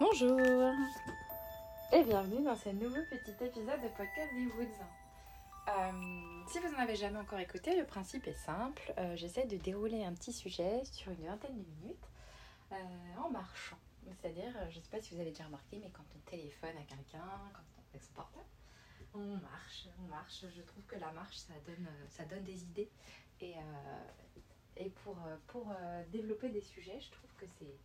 [0.00, 0.40] Bonjour
[1.92, 4.80] et bienvenue dans ce nouveau petit épisode de podcast des Woods.
[5.68, 8.94] Euh, si vous n'en avez jamais encore écouté, le principe est simple.
[8.96, 12.08] Euh, J'essaie de dérouler un petit sujet sur une vingtaine de minutes
[12.72, 12.76] euh,
[13.22, 13.76] en marchant.
[14.06, 16.84] C'est-à-dire, je ne sais pas si vous avez déjà remarqué, mais quand on téléphone à
[16.84, 18.46] quelqu'un, quand on avec son portable,
[19.12, 20.46] on marche, on marche.
[20.56, 22.90] Je trouve que la marche, ça donne, des idées.
[23.42, 23.54] Et,
[25.02, 25.18] pour
[26.10, 27.76] développer des sujets, je trouve que c'est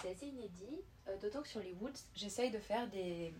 [0.00, 3.34] c'est assez inédit, euh, d'autant que sur les Woods, j'essaye de faire des,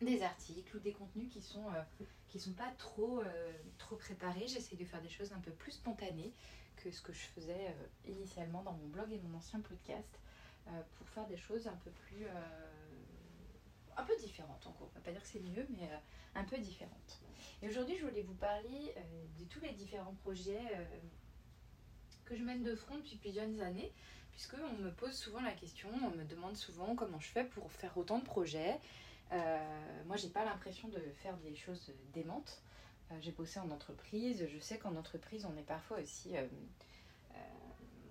[0.00, 4.46] des articles ou des contenus qui sont, euh, sont pas trop, euh, trop préparés.
[4.46, 6.32] J'essaye de faire des choses un peu plus spontanées
[6.76, 7.74] que ce que je faisais
[8.06, 10.18] initialement dans mon blog et mon ancien podcast
[10.96, 12.26] pour faire des choses un peu plus.
[13.96, 14.90] un peu différentes en gros.
[14.92, 15.88] On va pas dire que c'est mieux, mais
[16.34, 17.20] un peu différentes.
[17.62, 18.92] Et aujourd'hui, je voulais vous parler
[19.38, 20.60] de tous les différents projets
[22.24, 23.92] que je mène de front depuis plusieurs années
[24.34, 27.70] puisque on me pose souvent la question, on me demande souvent comment je fais pour
[27.70, 28.80] faire autant de projets.
[29.32, 32.60] Euh, moi, j'ai pas l'impression de faire des choses démentes.
[33.10, 36.46] Euh, j'ai bossé en entreprise, je sais qu'en entreprise, on est parfois aussi, euh,
[37.34, 37.36] euh,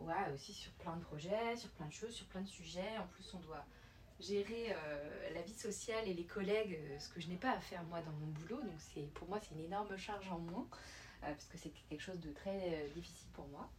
[0.02, 2.98] ouais, aussi sur plein de projets, sur plein de choses, sur plein de sujets.
[2.98, 3.66] En plus, on doit
[4.20, 4.74] gérer
[5.34, 8.12] la vie sociale et les collègues, ce que je n'ai pas à faire moi dans
[8.12, 8.62] mon boulot.
[8.62, 10.66] Donc, pour moi, c'est une énorme charge en moins,
[11.20, 13.70] parce que c'est quelque chose de très difficile pour moi.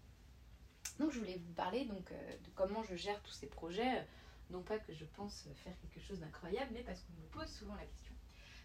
[0.99, 4.07] Donc je voulais vous parler donc, euh, de comment je gère tous ces projets.
[4.51, 7.75] Non pas que je pense faire quelque chose d'incroyable, mais parce qu'on me pose souvent
[7.75, 8.15] la question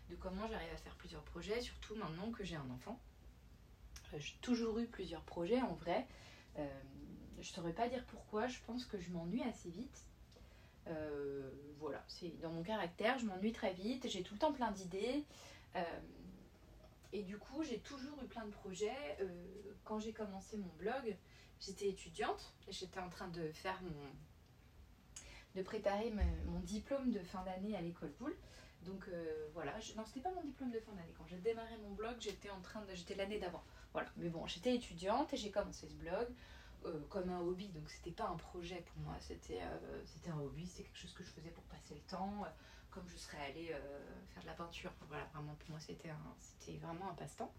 [0.10, 3.00] de comment j'arrive à faire plusieurs projets, surtout maintenant que j'ai un enfant.
[4.14, 6.08] Euh, j'ai toujours eu plusieurs projets en vrai.
[6.58, 6.68] Euh,
[7.36, 10.06] je ne saurais pas dire pourquoi, je pense que je m'ennuie assez vite.
[11.80, 15.24] voilà, c'est dans mon caractère, je m'ennuie très vite, j'ai tout le temps plein d'idées.
[17.14, 19.18] et du coup, j'ai toujours eu plein de projets.
[19.86, 21.16] quand j'ai commencé mon blog,
[21.60, 24.12] j'étais étudiante et j'étais en train de faire mon
[25.56, 26.14] de préparer
[26.46, 28.36] mon diplôme de fin d'année à l'école Poule.
[28.84, 31.14] Donc euh, voilà, je, non c'était pas mon diplôme de fin d'année.
[31.18, 33.64] Quand j'ai démarré mon blog, j'étais en train j'étais l'année d'avant.
[33.92, 36.28] Voilà, mais bon, j'étais étudiante et j'ai commencé ce blog
[36.86, 37.68] euh, comme un hobby.
[37.70, 41.14] Donc c'était pas un projet pour moi, c'était euh, c'était un hobby, c'était quelque chose
[41.14, 42.46] que je faisais pour passer le temps,
[42.90, 43.76] comme je serais allée
[44.30, 44.92] faire de la peinture.
[45.10, 47.52] Voilà, vraiment pour moi c'était c'était vraiment un passe-temps.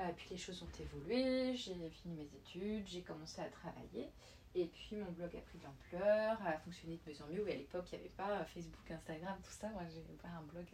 [0.00, 4.08] Euh, puis les choses ont évolué, j'ai fini mes études, j'ai commencé à travailler.
[4.54, 7.42] Et puis mon blog a pris de l'ampleur, a fonctionné de mieux en mieux.
[7.44, 9.68] Oui, à l'époque, il n'y avait pas Facebook, Instagram, tout ça.
[9.70, 10.66] Moi, j'ai ouvert un blog,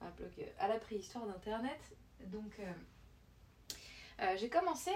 [0.00, 1.96] un blog à la préhistoire d'Internet.
[2.26, 2.72] Donc, euh,
[4.20, 4.90] euh, j'ai commencé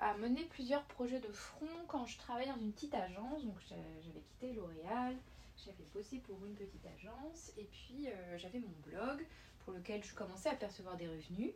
[0.00, 3.44] à mener plusieurs projets de front quand je travaillais dans une petite agence.
[3.44, 5.16] Donc, j'avais quitté L'Oréal,
[5.64, 9.26] j'avais bossé pour une petite agence et puis euh, j'avais mon blog
[9.68, 11.52] pour lequel je commençais à percevoir des revenus.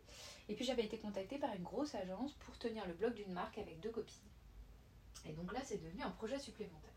[0.50, 3.56] Et puis j'avais été contactée par une grosse agence pour tenir le blog d'une marque
[3.56, 4.28] avec deux copines.
[5.24, 6.92] Et donc là, c'est devenu un projet supplémentaire.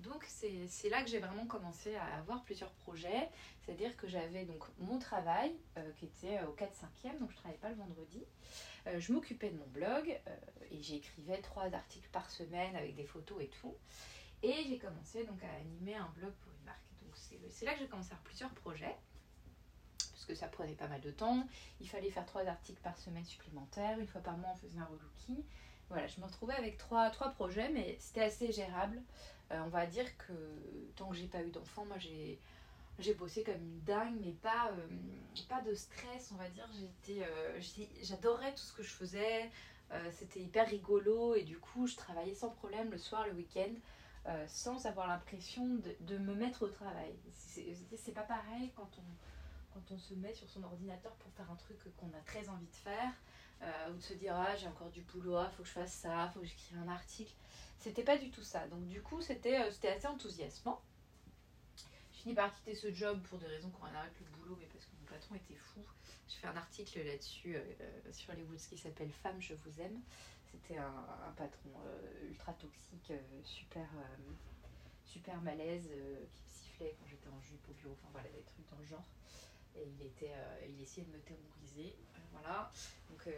[0.00, 3.28] Donc c'est là que j'ai vraiment commencé à avoir plusieurs projets.
[3.62, 7.60] C'est-à-dire que j'avais donc mon travail euh, qui était au 4-5e, donc je ne travaillais
[7.60, 8.24] pas le vendredi.
[8.88, 10.08] Euh, je m'occupais de mon blog
[10.72, 13.76] et j'écrivais trois articles par semaine avec des photos et tout.
[14.42, 16.82] Et j'ai commencé donc à animer un blog pour une marque.
[17.02, 17.16] Donc
[17.48, 18.96] c'est là que j'ai commencé à faire plusieurs projets,
[20.28, 21.46] que ça prenait pas mal de temps.
[21.80, 23.98] Il fallait faire trois articles par semaine supplémentaires.
[23.98, 25.42] Une fois par mois, on faisait un relooking.
[25.88, 29.00] Voilà, je me retrouvais avec trois, trois projets, mais c'était assez gérable.
[29.50, 30.32] Euh, on va dire que
[30.96, 32.38] tant que j'ai pas eu d'enfant, moi j'ai
[32.98, 34.88] j'ai bossé comme une dingue, mais pas, euh,
[35.48, 36.68] pas de stress, on va dire.
[36.72, 37.60] J'étais, euh,
[38.02, 39.50] j'adorais tout ce que je faisais.
[40.12, 43.72] c'était hyper rigolo et du coup, je travaillais sans problème le soir, le week-end.
[44.46, 45.64] Sans avoir l'impression
[46.00, 47.14] de, me mettre au travail.
[47.32, 49.02] C'est pas pareil quand on,
[49.78, 52.66] quand on se met sur son ordinateur pour faire un truc qu'on a très envie
[52.66, 53.12] de faire,
[53.62, 55.92] euh, ou de se dire ah j'ai encore du boulot, ah, faut que je fasse
[55.92, 57.32] ça, faut que j'écrive un article.
[57.78, 58.66] C'était pas du tout ça.
[58.68, 60.80] Donc du coup c'était euh, assez enthousiasmant.
[62.12, 64.84] Je finis par quitter ce job pour des raisons qu'on arrête le boulot, mais parce
[64.84, 65.80] que mon patron était fou.
[66.28, 67.56] J'ai fait un article là-dessus
[68.12, 70.02] sur les Woods qui s'appelle Femme, je vous aime.
[70.50, 74.32] C'était un, patron euh, ultra toxique, euh, super, euh,
[75.04, 75.88] super malaise,
[76.32, 78.86] qui me sifflait quand j'étais en jupe au bureau, enfin voilà, des trucs dans le
[78.86, 79.04] genre.
[79.78, 80.32] Et il, était,
[80.68, 81.94] il essayait de me terroriser.
[82.32, 82.70] voilà.
[83.10, 83.28] Donc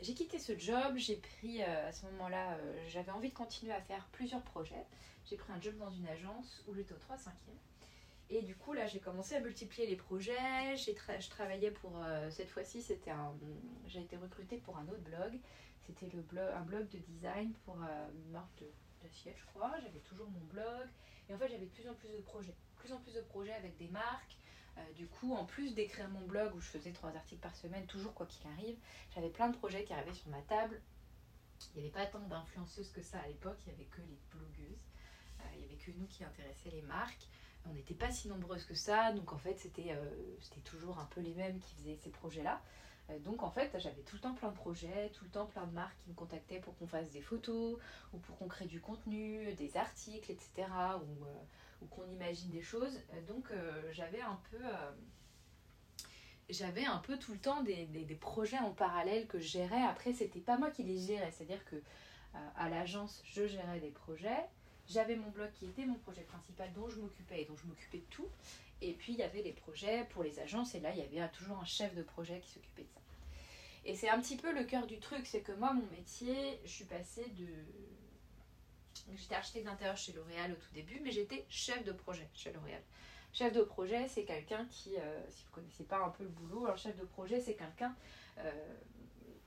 [0.00, 2.58] j'ai quitté ce job, j'ai pris à ce moment-là,
[2.88, 4.86] j'avais envie de continuer à faire plusieurs projets.
[5.24, 7.34] J'ai pris un job dans une agence où j'étais au 3 5 e
[8.34, 10.74] et du coup, là, j'ai commencé à multiplier les projets.
[10.76, 11.92] J'ai je travaillais pour.
[12.30, 13.10] cette fois-ci, c'était.
[13.86, 15.38] J'ai été recrutée pour un autre blog
[15.86, 18.64] c'était le un blog de design pour euh, une marque
[19.02, 19.72] d'assiette, je crois.
[19.82, 20.88] J'avais toujours mon blog.
[21.28, 22.54] Et en fait, j'avais de plus en plus de projets.
[22.76, 24.36] plus en plus de projets avec des marques.
[24.78, 27.86] Euh, du coup, en plus d'écrire mon blog où je faisais trois articles par semaine,
[27.86, 28.76] toujours quoi qu'il arrive,
[29.14, 30.80] j'avais plein de projets qui arrivaient sur ma table.
[31.74, 34.18] Il n'y avait pas tant d'influenceuses que ça à l'époque, il n'y avait que les
[34.30, 34.80] blogueuses.
[35.40, 37.28] Euh, il n'y avait que nous qui intéressaient les marques.
[37.66, 39.96] On n'était pas si nombreuses que ça, donc en fait c'était
[40.40, 42.60] c'était toujours un peu les mêmes qui faisaient ces projets-là.
[43.20, 45.72] Donc en fait, j'avais tout le temps plein de projets, tout le temps plein de
[45.72, 47.78] marques qui me contactaient pour qu'on fasse des photos
[48.12, 50.66] ou pour qu'on crée du contenu, des articles, etc.
[51.82, 53.00] ou qu'on imagine des choses.
[53.28, 53.50] Donc
[53.92, 54.58] j'avais un peu
[56.52, 57.86] j'avais un peu tout le temps des,
[58.20, 59.82] projets en parallèle que je gérais.
[59.82, 63.90] Après, c'était pas moi qui les gérais, c'est-à-dire que euh, à l'agence, je gérais des
[63.90, 64.46] projets.
[64.88, 67.98] J'avais mon blog qui était mon projet principal dont je m'occupais et dont je m'occupais
[67.98, 68.28] de tout.
[68.80, 71.30] Et puis il y avait les projets pour les agences et là il y avait
[71.30, 73.00] toujours un chef de projet qui s'occupait de ça.
[73.84, 76.70] Et c'est un petit peu le cœur du truc, c'est que moi mon métier, je
[76.70, 77.46] suis passée de...
[79.14, 82.82] J'étais architecte d'intérieur chez L'Oréal au tout début, mais j'étais chef de projet chez L'Oréal.
[83.32, 86.28] Chef de projet, c'est quelqu'un qui, euh, si vous ne connaissez pas un peu le
[86.28, 87.94] boulot, alors chef de projet, c'est quelqu'un
[88.38, 88.50] euh,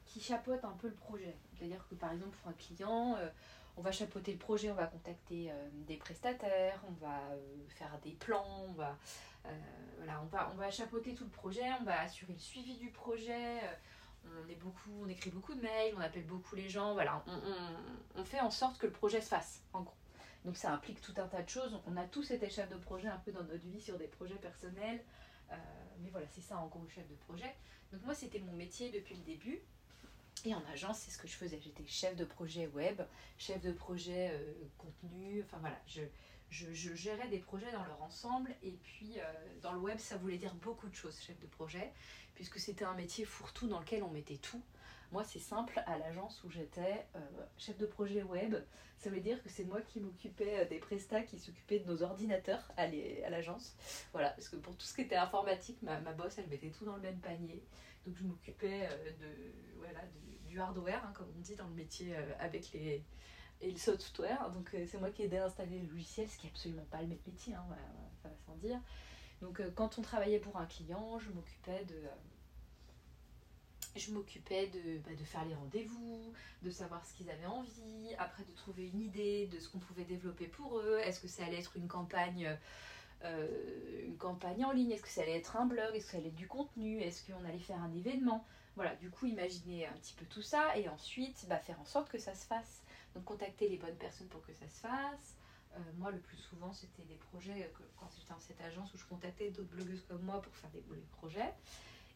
[0.06, 1.36] qui chapeaute un peu le projet.
[1.54, 3.30] C'est-à-dire que par exemple, pour un client, euh,
[3.78, 5.52] on va chapeauter le projet, on va contacter
[5.86, 7.20] des prestataires, on va
[7.68, 8.98] faire des plans, on va,
[9.98, 12.90] voilà, on, va, on va chapeauter tout le projet, on va assurer le suivi du
[12.90, 13.60] projet.
[14.46, 18.22] On, est beaucoup, on écrit beaucoup de mails, on appelle beaucoup les gens, voilà, on,
[18.22, 19.96] on fait en sorte que le projet se fasse, en gros.
[20.46, 21.82] Donc ça implique tout un tas de choses.
[21.88, 24.36] On a tous été chef de projet un peu dans notre vie sur des projets
[24.36, 25.04] personnels.
[25.52, 25.56] Euh,
[26.00, 27.54] mais voilà, c'est ça en gros chef de projet.
[27.92, 29.60] Donc moi c'était mon métier depuis le début.
[30.44, 31.60] Et en agence, c'est ce que je faisais.
[31.60, 33.02] J'étais chef de projet web,
[33.40, 35.42] chef de projet euh, contenu.
[35.44, 36.02] Enfin voilà, je,
[36.50, 38.56] je, gérais des projets dans leur ensemble.
[38.64, 39.24] Et puis euh,
[39.62, 41.92] dans le web, ça voulait dire beaucoup de choses, chef de projet,
[42.34, 44.62] puisque c'était un métier fourre-tout dans lequel on mettait tout.
[45.12, 47.20] Moi, c'est simple, à l'agence où j'étais euh,
[47.58, 48.56] chef de projet web,
[48.98, 52.02] ça veut dire que c'est moi qui m'occupais euh, des prestats qui s'occupaient de nos
[52.02, 53.76] ordinateurs à l'agence.
[54.12, 56.86] Voilà, parce que pour tout ce qui était informatique, ma, ma boss, elle mettait tout
[56.86, 57.64] dans le même panier.
[58.06, 58.90] Donc je m'occupais
[59.20, 59.28] de,
[59.78, 60.02] voilà,
[60.48, 63.04] du hardware, hein, comme on dit dans le métier avec les,
[63.66, 64.50] et le software.
[64.52, 67.08] Donc c'est moi qui aidais à installer le logiciel, ce qui n'est absolument pas le
[67.08, 67.66] même métier, hein,
[68.22, 68.80] ça va sans dire.
[69.42, 71.96] Donc quand on travaillait pour un client, je m'occupais de
[73.96, 78.44] je m'occupais de, bah, de, faire les rendez-vous, de savoir ce qu'ils avaient envie, après
[78.44, 81.00] de trouver une idée de ce qu'on pouvait développer pour eux.
[81.00, 82.58] Est-ce que ça allait être une campagne,
[83.24, 84.92] euh, une campagne en ligne?
[84.92, 85.96] Est-ce que ça allait être un blog?
[85.96, 87.00] Est-ce que ça allait être du contenu?
[87.00, 88.46] Est-ce qu'on allait faire un événement?
[88.76, 92.10] Voilà, du coup, imaginer un petit peu tout ça et ensuite bah, faire en sorte
[92.10, 92.82] que ça se fasse.
[93.16, 95.38] Donc, contacter les bonnes personnes pour que ça se fasse.
[95.74, 99.06] Euh, moi, le plus souvent, c'était des projets, quand j'étais dans cette agence où je
[99.06, 101.54] contactais d'autres blogueuses comme moi pour faire des, des projets.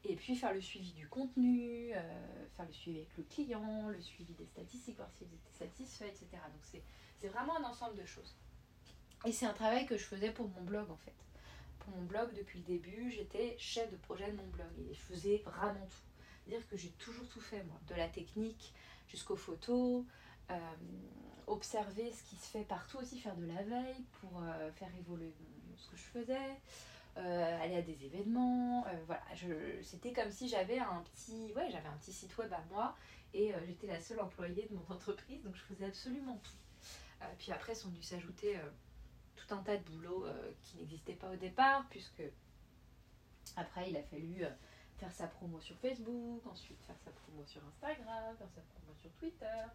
[0.06, 4.02] Et puis faire le suivi du contenu, euh, faire le suivi avec le client, le
[4.02, 6.28] suivi des statistiques, voir s'ils étaient satisfaits, etc.
[6.32, 6.82] Donc
[7.18, 8.36] c'est vraiment un ensemble de choses.
[9.26, 11.14] Et c'est un travail que je faisais pour mon blog en fait.
[11.80, 15.00] Pour mon blog, depuis le début, j'étais chef de projet de mon blog et je
[15.00, 15.98] faisais vraiment tout.
[16.46, 18.74] C'est-à-dire que j'ai toujours tout fait moi, de la technique
[19.10, 20.06] jusqu'aux photos,
[20.52, 20.56] euh,
[21.48, 25.34] observer ce qui se fait partout aussi, faire de la veille pour euh, faire évoluer
[25.78, 26.62] ce que je faisais.
[27.18, 28.86] Euh, aller à des événements.
[29.08, 29.24] Voilà,
[29.82, 32.96] c'était comme si j'avais un petit, ouais, j'avais un petit site web à moi
[33.34, 37.28] et j'étais la seule employée de mon entreprise, donc je faisais absolument tout.
[37.38, 38.58] puis après sont dû s'ajouter
[39.36, 40.28] tout un tas de boulots
[40.62, 42.24] qui n'existaient pas au départ, puisque
[43.58, 44.46] après il a fallu
[44.98, 49.12] faire sa promo sur Facebook, ensuite faire sa promo sur Instagram, faire sa promo sur
[49.14, 49.66] Twitter,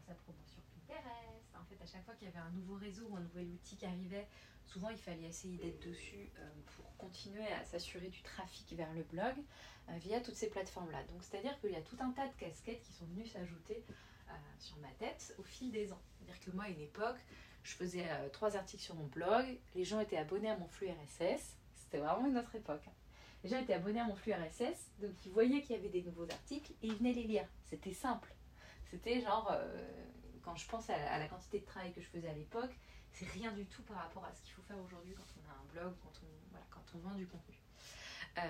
[0.00, 1.54] sa promo sur Pinterest.
[1.60, 3.76] En fait, à chaque fois qu'il y avait un nouveau réseau ou un nouvel outil
[3.76, 4.26] qui arrivait,
[4.66, 9.02] souvent il fallait essayer d'être dessus euh, pour continuer à s'assurer du trafic vers le
[9.02, 9.34] blog
[9.88, 11.02] euh, via toutes ces plateformes-là.
[11.04, 13.84] Donc c'est-à-dire qu'il y a tout un tas de casquettes qui sont venues s'ajouter
[14.28, 16.00] euh, sur ma tête au fil des ans.
[16.18, 17.18] C'est-à-dire que moi, à une époque,
[17.62, 21.56] je faisais trois articles sur mon blog, les gens étaient abonnés à mon flux RSS,
[21.76, 22.82] c'était vraiment une autre époque.
[22.86, 22.92] Hein.
[23.42, 26.02] Les gens étaient abonnés à mon flux RSS, donc ils voyaient qu'il y avait des
[26.02, 27.46] nouveaux articles et ils venaient les lire.
[27.64, 28.33] C'était simple.
[28.94, 29.52] C'était genre,
[30.44, 32.70] quand je pense à la quantité de travail que je faisais à l'époque,
[33.10, 35.54] c'est rien du tout par rapport à ce qu'il faut faire aujourd'hui quand on a
[35.54, 37.56] un blog, quand on, quand on vend du contenu.
[38.38, 38.42] Euh,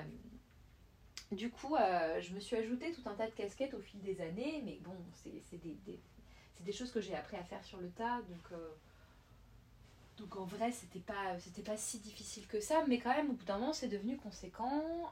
[1.32, 4.20] du coup, euh, je me suis ajouté tout un tas de casquettes au fil des
[4.20, 5.78] années, mais bon, c'est des,
[6.60, 8.20] des, choses que j'ai appris à faire sur le tas,
[8.52, 8.68] euh,
[10.16, 13.44] donc en vrai, c'était pas, pas si difficile que ça, mais quand même, au bout
[13.44, 15.10] d'un moment, c'est devenu conséquent.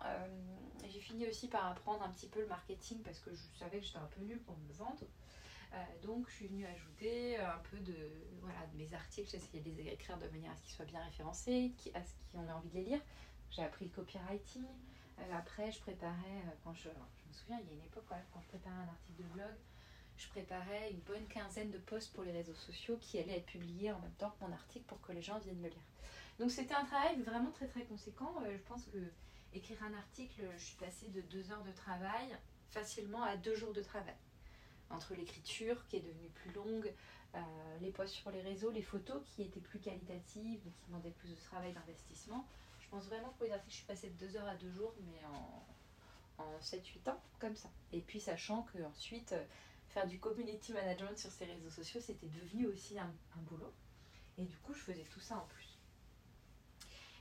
[0.89, 3.85] j'ai fini aussi par apprendre un petit peu le marketing parce que je savais que
[3.87, 5.07] j'étais un peu nulle pour me vendre.
[5.75, 7.97] Euh, donc je suis venue ajouter un peu de,
[8.41, 11.73] voilà, mes articles, essayé de les écrire de manière à ce qu'ils soient bien référencés,
[11.95, 13.01] à ce qu'on ait envie de les lire.
[13.51, 14.65] J'ai appris le copywriting.
[15.19, 18.05] Euh, après, je préparais, euh, quand je, je, me souviens, il y a une époque,
[18.09, 19.55] quand je préparais un article de blog,
[20.17, 23.93] je préparais une bonne quinzaine de posts pour les réseaux sociaux qui allaient être publiés
[23.93, 25.85] en même temps que mon article pour que les gens viennent me lire.
[26.39, 28.35] Donc c'était un travail vraiment très très conséquent.
[28.45, 28.99] je pense que
[29.55, 32.37] écrire un article, je suis passée de deux heures de travail
[32.71, 34.15] facilement à deux jours de travail
[34.93, 36.93] entre l'écriture qui est devenue plus longue,
[37.81, 41.31] les posts sur les réseaux, les photos qui étaient plus qualitatives, donc qui demandaient plus
[41.31, 42.47] de travail, d'investissement.
[42.81, 44.71] Je pense vraiment que pour les articles, je suis passée de 2 heures à 2
[44.71, 47.71] jours, mais en, en 7-8 ans, comme ça.
[47.93, 49.35] Et puis sachant que ensuite
[49.93, 53.73] faire du community management sur ces réseaux sociaux, c'était devenu aussi un, boulot.
[54.39, 55.79] Et du coup, je faisais tout ça en plus.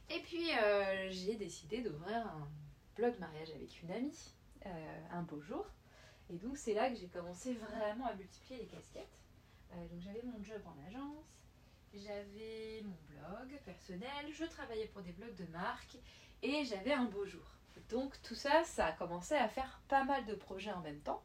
[0.10, 2.48] Et puis, euh, j'ai décidé d'ouvrir un
[2.96, 4.34] blog mariage avec une amie,
[4.66, 5.66] euh, un beau jour.
[6.30, 9.20] Et donc, c'est là que j'ai commencé vraiment à multiplier les casquettes.
[9.74, 11.26] Euh, donc, j'avais mon job en agence,
[11.94, 15.98] j'avais mon blog personnel, je travaillais pour des blogs de marque
[16.42, 17.46] et j'avais un beau jour.
[17.90, 21.22] Donc, tout ça, ça a commencé à faire pas mal de projets en même temps.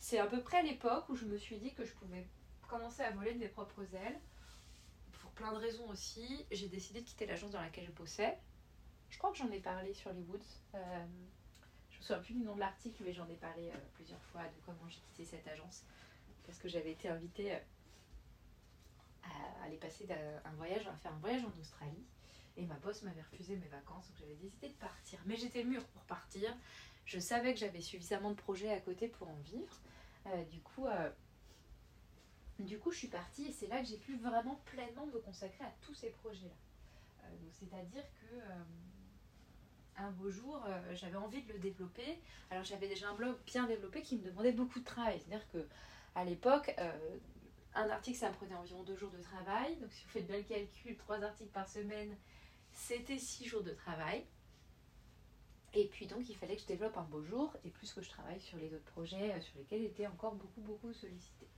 [0.00, 2.26] C'est à peu près l'époque où je me suis dit que je pouvais
[2.68, 4.18] commencer à voler de mes propres ailes.
[5.20, 8.38] Pour plein de raisons aussi, j'ai décidé de quitter l'agence dans laquelle je bossais.
[9.10, 10.40] Je crois que j'en ai parlé sur les Woods.
[10.74, 11.06] Euh,
[11.90, 14.42] je me souviens plus du nom de l'article, mais j'en ai parlé euh, plusieurs fois
[14.42, 15.84] de comment j'ai quitté cette agence.
[16.46, 17.58] Parce que j'avais été invitée euh,
[19.24, 20.08] à aller passer
[20.44, 22.06] un voyage, à faire un voyage en Australie.
[22.56, 25.20] Et ma boss m'avait refusé mes vacances, donc j'avais décidé de partir.
[25.26, 26.56] Mais j'étais mûre pour partir.
[27.10, 29.80] Je savais que j'avais suffisamment de projets à côté pour en vivre.
[30.26, 31.10] Euh, du coup, euh,
[32.60, 35.64] du coup, je suis partie et c'est là que j'ai pu vraiment pleinement me consacrer
[35.64, 36.54] à tous ces projets-là.
[37.24, 38.36] Euh, c'est-à-dire que
[39.96, 42.20] un beau jour, j'avais envie de le développer.
[42.48, 45.18] Alors j'avais déjà un blog bien développé qui me demandait beaucoup de travail.
[45.18, 45.66] C'est-à-dire que
[46.14, 46.74] à l'époque,
[47.74, 49.76] un article, ça me prenait environ deux jours de travail.
[49.78, 52.16] Donc si vous faites bien le calcul, trois articles par semaine,
[52.72, 54.24] c'était six jours de travail.
[55.74, 58.08] Et puis donc il fallait que je développe un beau jour et plus que je
[58.08, 61.48] travaille sur les autres projets euh, sur lesquels j'étais encore beaucoup beaucoup sollicitée.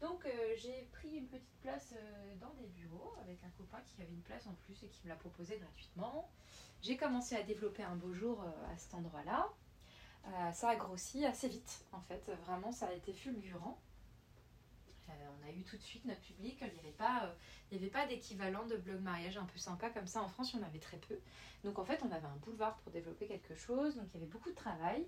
[0.00, 4.00] Donc euh, j'ai pris une petite place euh, dans des bureaux avec un copain qui
[4.00, 6.30] avait une place en plus et qui me l'a proposé gratuitement.
[6.80, 9.50] J'ai commencé à développer un beau jour à cet endroit-là.
[10.54, 13.78] ça a grossi assez vite en fait, vraiment ça a été fulgurant.
[15.40, 16.90] On a eu tout de suite notre public, il n'y avait
[17.70, 20.60] n'y avait pas d'équivalent de blog mariage un peu sympa comme ça en France, il
[20.60, 21.18] y en avait très peu.
[21.64, 24.30] Donc en fait, on avait un boulevard pour développer quelque chose, donc il y avait
[24.30, 25.06] beaucoup de travail.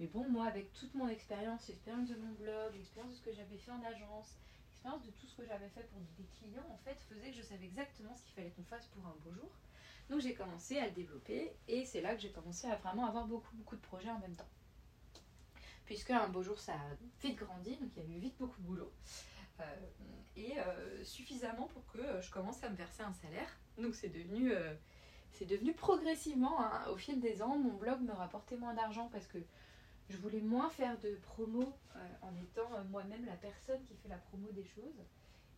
[0.00, 3.32] Mais bon, moi, avec toute mon expérience, l'expérience de mon blog, l'expérience de ce que
[3.32, 4.36] j'avais fait en agence,
[4.70, 7.42] l'expérience de tout ce que j'avais fait pour des clients, en fait, faisait que je
[7.42, 9.50] savais exactement ce qu'il fallait qu'on fasse pour un beau jour.
[10.10, 13.26] Donc j'ai commencé à le développer et c'est là que j'ai commencé à vraiment avoir
[13.26, 14.48] beaucoup, beaucoup de projets en même temps.
[15.86, 18.60] Puisque un beau jour, ça a vite grandi, donc il y a eu vite beaucoup
[18.60, 18.92] de boulot.
[19.60, 19.64] Euh,
[20.36, 23.48] et euh, suffisamment pour que euh, je commence à me verser un salaire.
[23.78, 24.52] Donc c'est devenu,
[25.32, 29.26] c'est devenu progressivement, hein, au fil des ans, mon blog me rapportait moins d'argent parce
[29.26, 29.38] que
[30.08, 31.72] je voulais moins faire de promo
[32.22, 35.02] en étant moi-même la personne qui fait la promo des choses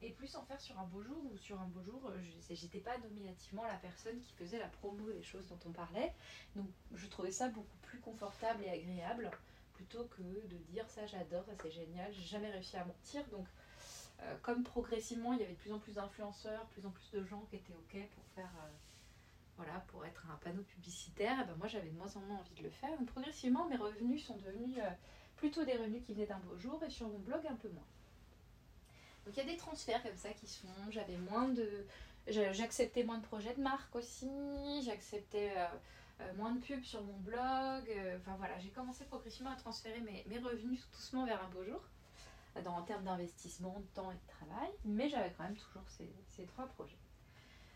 [0.00, 2.10] et plus en faire sur un beau jour ou sur un beau jour,
[2.50, 6.14] j'étais pas nominativement la personne qui faisait la promo des choses dont on parlait.
[6.54, 9.30] Donc je trouvais ça beaucoup plus confortable et agréable
[9.74, 13.26] plutôt que de dire ça j'adore, ça c'est génial, j'ai jamais réussi à mentir.
[13.28, 13.46] Donc
[14.23, 17.25] euh, comme progressivement il y avait de plus en plus d'influenceurs, plus en plus de
[17.25, 18.68] gens qui étaient OK pour faire, euh,
[19.56, 22.54] voilà, pour être un panneau publicitaire, et ben moi j'avais de moins en moins envie
[22.54, 22.96] de le faire.
[23.06, 24.88] Progressivement mes revenus sont devenus euh,
[25.37, 27.87] plutôt des revenus qui venaient d'un beau jour et sur mon blog un peu moins.
[29.26, 30.90] Donc il y a des transferts comme ça qui se font.
[30.90, 31.85] J'avais moins de,
[32.28, 34.30] j'acceptais moins de projets de marque aussi.
[34.85, 35.52] J'acceptais
[36.37, 37.92] moins de pubs sur mon blog.
[38.20, 41.82] enfin voilà, j'ai commencé progressivement à transférer mes, mes revenus doucement vers un beau jour
[42.62, 46.12] dans, en termes d'investissement, de temps et de travail, mais j'avais quand même toujours ces,
[46.28, 46.98] ces trois projets.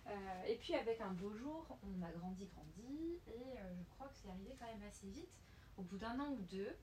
[0.06, 4.08] Euh, et puis avec un beau jour, on a grandi, grandi, et euh, je crois
[4.08, 5.28] que c'est arrivé quand même assez vite.
[5.76, 6.76] Au bout d'un an ou deux,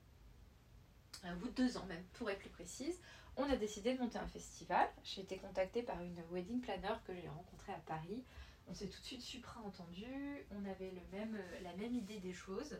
[1.24, 2.98] euh, au bout de deux ans même, pour être plus précise,
[3.36, 4.88] on a décidé de monter un festival.
[5.04, 8.24] J'ai été contactée par une wedding planner que j'ai rencontrée à Paris.
[8.68, 10.04] On s'est tout de suite supra entendu,
[10.50, 12.76] on avait le même, la même idée des choses.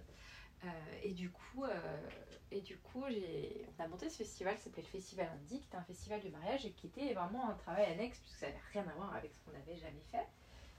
[0.64, 0.68] Euh,
[1.02, 2.10] et du coup, euh,
[2.50, 5.76] et du coup on a monté ce festival qui s'appelait le Festival Andy, qui était
[5.76, 8.88] un festival de mariage et qui était vraiment un travail annexe, puisque ça n'avait rien
[8.88, 10.26] à voir avec ce qu'on n'avait jamais fait.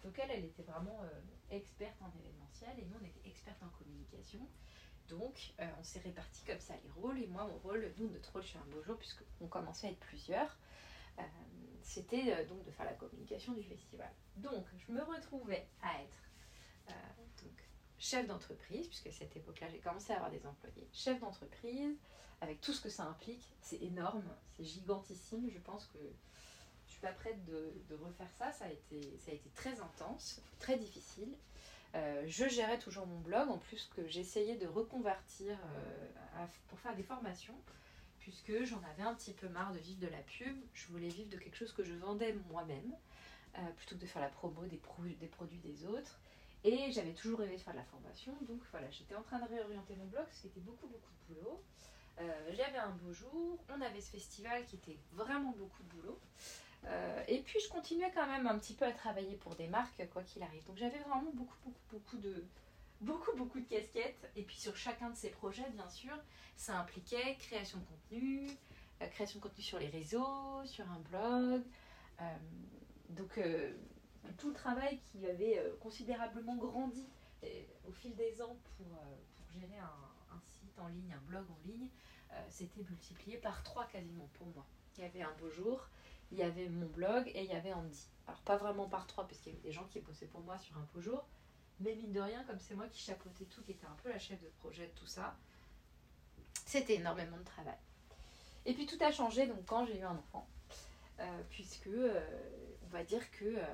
[0.03, 3.69] Donc elle, elle était vraiment euh, experte en événementiel et nous, on était expertes en
[3.77, 4.39] communication.
[5.07, 7.17] Donc on s'est répartis comme ça les rôles.
[7.17, 9.99] Et moi, mon rôle, nous, notre rôle chez Un Beau Jour, puisqu'on commençait à être
[9.99, 10.55] plusieurs,
[11.81, 14.11] c'était donc de faire la communication du festival.
[14.35, 16.95] Donc je me retrouvais à être
[17.99, 20.87] chef d'entreprise, puisque à cette époque-là, j'ai commencé à avoir des employés.
[20.93, 21.97] Chef d'entreprise,
[22.41, 24.23] avec tout ce que ça implique, c'est énorme,
[24.55, 25.49] c'est gigantissime.
[25.53, 25.99] Je pense que
[26.87, 28.51] je suis pas prête de, refaire ça.
[28.51, 31.35] Ça a, été, très intense, très difficile.
[31.95, 36.95] Euh, je gérais toujours mon blog, en plus que j'essayais de reconvertir euh, pour faire
[36.95, 37.55] des formations,
[38.19, 40.55] puisque j'en avais un petit peu marre de vivre de la pub.
[40.73, 42.95] Je voulais vivre de quelque chose que je vendais moi-même,
[43.57, 46.19] euh, plutôt que de faire la promo des produits des autres.
[46.63, 49.47] Et j'avais toujours rêvé de faire de la formation, donc voilà, j'étais en train de
[49.47, 51.63] réorienter mon blog, ce qui était beaucoup, beaucoup de boulot.
[52.19, 56.19] Euh, J'avais un beau jour, on avait ce festival qui était vraiment beaucoup de boulot.
[56.85, 60.01] Euh, et puis je continuais quand même un petit peu à travailler pour des marques,
[60.11, 60.63] quoi qu'il arrive.
[60.65, 62.45] Donc j'avais vraiment beaucoup, beaucoup, beaucoup de,
[63.01, 64.29] beaucoup, beaucoup de casquettes.
[64.35, 66.13] Et puis sur chacun de ces projets, bien sûr,
[66.55, 68.49] ça impliquait création de contenu,
[69.01, 71.63] euh, création de contenu sur les réseaux, sur un blog.
[72.21, 72.35] Euh,
[73.09, 73.39] donc
[74.37, 77.07] tout le travail qui avait euh, considérablement grandi
[77.43, 77.47] euh,
[77.87, 79.15] au fil des ans pour, euh,
[79.53, 81.89] gérer un, site en ligne, un blog en ligne,
[82.31, 84.65] euh, s'était multiplié par trois quasiment pour moi.
[84.97, 85.87] Il y avait un beau jour,
[86.31, 88.07] il y avait mon blog et il y avait Andy.
[88.27, 90.57] Alors pas vraiment par trois parce qu'il y avait des gens qui bossaient pour moi
[90.59, 91.25] sur un beau jour,
[91.79, 94.19] mais mine de rien, comme c'est moi qui chapeautais tout, qui était un peu la
[94.19, 95.35] chef de projet de tout ça,
[96.65, 97.77] c'était énormément de travail.
[98.65, 100.47] Et puis tout a changé donc quand j'ai eu un enfant,
[101.19, 102.21] euh, puisque euh,
[102.83, 103.65] on va dire que euh,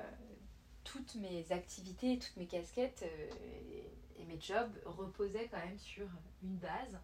[0.96, 3.30] toutes mes activités, toutes mes casquettes euh,
[4.18, 6.08] et, mes jobs reposaient quand même sur
[6.42, 6.98] une base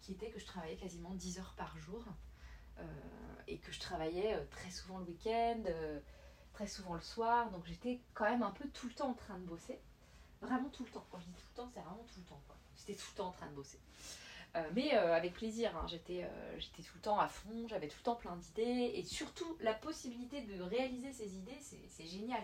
[0.00, 2.02] qui était que je travaillais quasiment 10 heures par jour
[2.78, 2.84] euh,
[3.46, 5.62] et que je travaillais euh, très souvent le week-end,
[6.54, 9.38] très souvent le soir, donc j'étais quand même un peu tout le temps en train
[9.38, 9.78] de bosser.
[10.40, 11.04] Vraiment tout le temps.
[11.10, 12.40] Quand je dis tout le temps, c'est vraiment tout le temps.
[12.78, 13.78] J'étais tout le temps en train de bosser.
[14.74, 15.86] Mais avec plaisir, hein.
[15.88, 16.26] j'étais
[16.76, 20.40] tout le temps à fond, j'avais tout le temps plein d'idées et surtout la possibilité
[20.40, 22.42] de réaliser ces idées, c'est génial.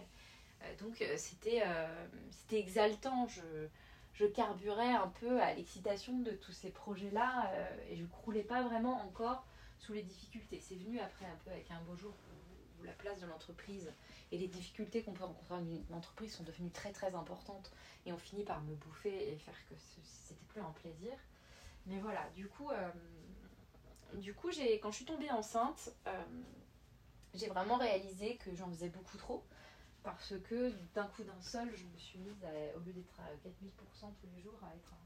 [0.62, 3.68] Euh, donc euh, c'était euh, c'était exaltant, je,
[4.12, 7.52] je carburais un peu à l'excitation de tous ces projets-là
[7.88, 9.46] et je croulais pas vraiment encore
[9.78, 10.60] sous les difficultés.
[10.60, 13.92] C'est venu après un peu avec un beau jour où, la place de l'entreprise
[14.30, 17.72] et les difficultés qu'on peut rencontrer dans une entreprise sont devenues très très importantes
[18.06, 21.12] et ont fini par me bouffer et faire que c'était plus un plaisir.
[21.86, 22.70] Mais voilà, du coup,
[24.14, 24.50] du coup
[24.80, 25.90] quand je suis tombée enceinte,
[27.34, 29.44] j'ai vraiment réalisé que j'en faisais beaucoup trop.
[30.12, 32.44] Parce que d'un coup d'un seul, je me suis mise,
[32.76, 34.98] au lieu d'être à 4000% tous les jours, à être à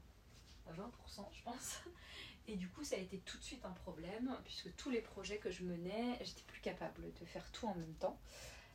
[0.67, 1.79] à 20%, je pense.
[2.47, 5.37] Et du coup, ça a été tout de suite un problème, puisque tous les projets
[5.37, 8.19] que je menais, j'étais plus capable de faire tout en même temps.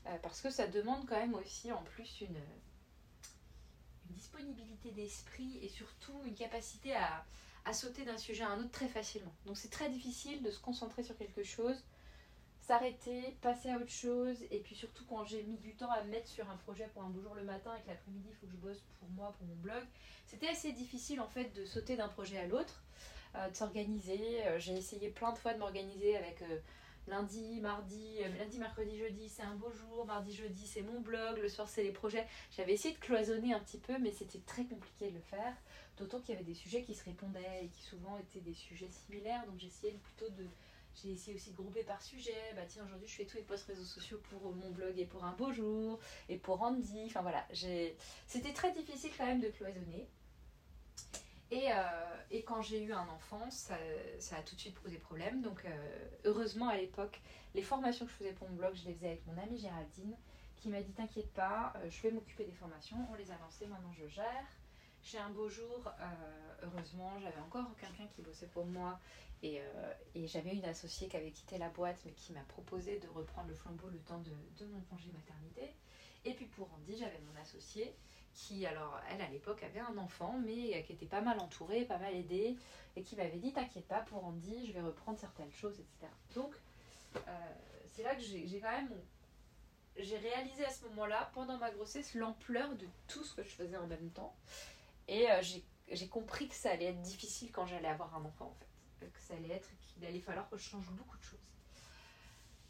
[0.06, 5.68] Euh, parce que ça demande quand même aussi, en plus, une, une disponibilité d'esprit et
[5.68, 7.26] surtout une capacité à,
[7.66, 9.34] à sauter d'un sujet à un autre très facilement.
[9.44, 11.84] Donc c'est très difficile de se concentrer sur quelque chose,
[12.68, 16.10] s'arrêter, passer à autre chose, et puis surtout quand j'ai mis du temps à me
[16.10, 18.44] mettre sur un projet pour un beau jour le matin et que l'après-midi il faut
[18.44, 19.82] que je bosse pour moi, pour mon blog,
[20.26, 22.82] c'était assez difficile en fait de sauter d'un projet à l'autre,
[23.36, 24.46] euh, de s'organiser.
[24.46, 26.58] Euh, j'ai essayé plein de fois de m'organiser avec euh,
[27.06, 31.48] lundi, mardi, lundi, mercredi, jeudi c'est un beau jour, mardi, jeudi c'est mon blog, le
[31.48, 32.26] soir c'est les projets.
[32.54, 35.54] J'avais essayé de cloisonner un petit peu, mais c'était très compliqué de le faire.
[35.96, 38.90] D'autant qu'il y avait des sujets qui se répondaient et qui souvent étaient des sujets
[38.90, 39.46] similaires.
[39.46, 40.44] Donc j'essayais plutôt de.
[40.94, 42.34] J'ai essayé aussi de grouper par sujet.
[42.56, 45.24] Bah tiens, aujourd'hui je fais tous les posts réseaux sociaux pour mon blog et pour
[45.24, 47.04] un beau jour et pour Andy.
[47.06, 47.46] Enfin voilà,
[48.26, 50.08] c'était très difficile quand même de cloisonner.
[51.50, 51.82] Et, euh,
[52.30, 53.76] et quand j'ai eu un enfant, ça,
[54.18, 55.40] ça a tout de suite posé problème.
[55.40, 57.20] Donc euh, heureusement à l'époque,
[57.54, 60.14] les formations que je faisais pour mon blog, je les faisais avec mon amie Géraldine
[60.56, 62.96] qui m'a dit T'inquiète pas, euh, je vais m'occuper des formations.
[63.10, 64.46] On les a lancées, maintenant je gère.
[65.00, 65.88] J'ai un beau jour,
[66.60, 68.98] heureusement, j'avais encore quelqu'un qui bossait pour moi
[69.42, 72.98] et, euh, et j'avais une associée qui avait quitté la boîte mais qui m'a proposé
[72.98, 75.74] de reprendre le flambeau le temps de, mon congé maternité.
[76.24, 77.94] Et puis pour Andy, j'avais mon associée
[78.34, 81.98] qui, alors, elle à l'époque avait un enfant mais qui était pas mal entourée, pas
[81.98, 82.56] mal aidée
[82.96, 86.12] et qui m'avait dit T'inquiète pas, pour Andy, je vais reprendre certaines choses, etc.
[86.34, 86.54] Donc,
[87.16, 87.20] euh,
[87.86, 88.92] c'est là que j'ai quand même
[89.98, 93.76] j'ai réalisé à ce moment-là, pendant ma grossesse, l'ampleur de tout ce que je faisais
[93.76, 94.34] en même temps.
[95.08, 95.42] Et euh,
[95.90, 98.67] j'ai compris que ça allait être difficile quand j'allais avoir un enfant, en fait.
[99.02, 101.38] Euh, Que ça allait être, qu'il allait falloir que je change beaucoup de choses.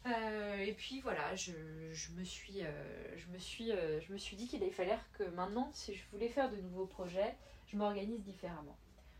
[0.07, 1.51] Euh, et puis voilà, je,
[1.91, 5.23] je me suis, euh, je me suis, je me suis dit qu'il allait falloir que
[5.23, 7.35] maintenant, si je voulais faire de nouveaux projets,
[7.67, 8.77] je m'organise différemment.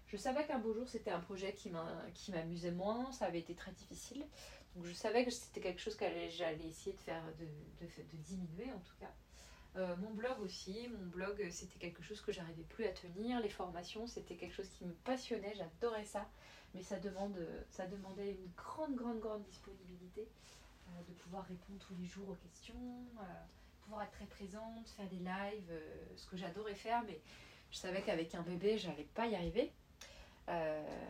[0.08, 3.40] Je savais qu'un beau jour, c'était un projet qui m'a- qui m'amusait moins, ça avait
[3.40, 4.26] été très difficile.
[4.76, 7.46] Donc je savais que c'était quelque chose que j'allais essayer de faire, de,
[7.86, 9.12] de, de diminuer en tout cas.
[9.98, 13.40] Mon blog aussi, mon blog c'était quelque chose que j'arrivais plus à tenir.
[13.40, 16.28] Les formations c'était quelque chose qui me passionnait, j'adorais ça,
[16.74, 20.28] mais ça, demande, euh, ça demandait une grande, grande, grande disponibilité
[20.88, 22.76] euh, de pouvoir répondre tous les jours aux questions,
[23.20, 23.24] euh,
[23.84, 25.74] pouvoir être très présente, faire des lives,
[26.16, 27.20] ce que j'adorais faire, mais
[27.72, 29.72] je savais qu'avec un bébé j'allais pas y arriver.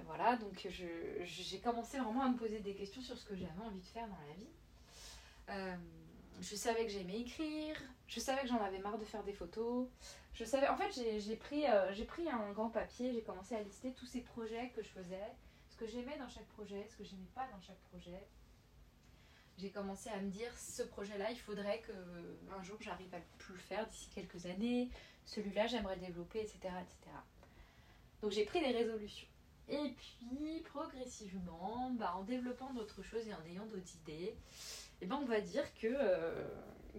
[0.06, 3.80] Voilà, donc j'ai commencé vraiment à me poser des questions sur ce que j'avais envie
[3.80, 5.80] de faire dans la vie.
[6.42, 9.88] Je savais que j'aimais écrire, je savais que j'en avais marre de faire des photos.
[10.34, 13.94] Je savais, en fait, j'ai pris, j'ai pris un grand papier, j'ai commencé à lister
[13.94, 15.32] tous ces projets que je faisais,
[15.80, 18.28] que j'aimais dans chaque projet, ce que j'aimais pas dans chaque projet.
[19.58, 21.94] J'ai commencé à me dire, ce projet-là, il faudrait que
[22.58, 24.90] un jour j'arrive à plus le faire d'ici quelques années.
[25.26, 27.16] Celui-là, j'aimerais le développer, etc., etc.
[28.22, 29.28] Donc j'ai pris des résolutions.
[29.70, 34.36] et puis progressivement, bah, en développant d'autres choses et en ayant d'autres idées,
[35.02, 36.46] et eh ben, on va dire que, euh,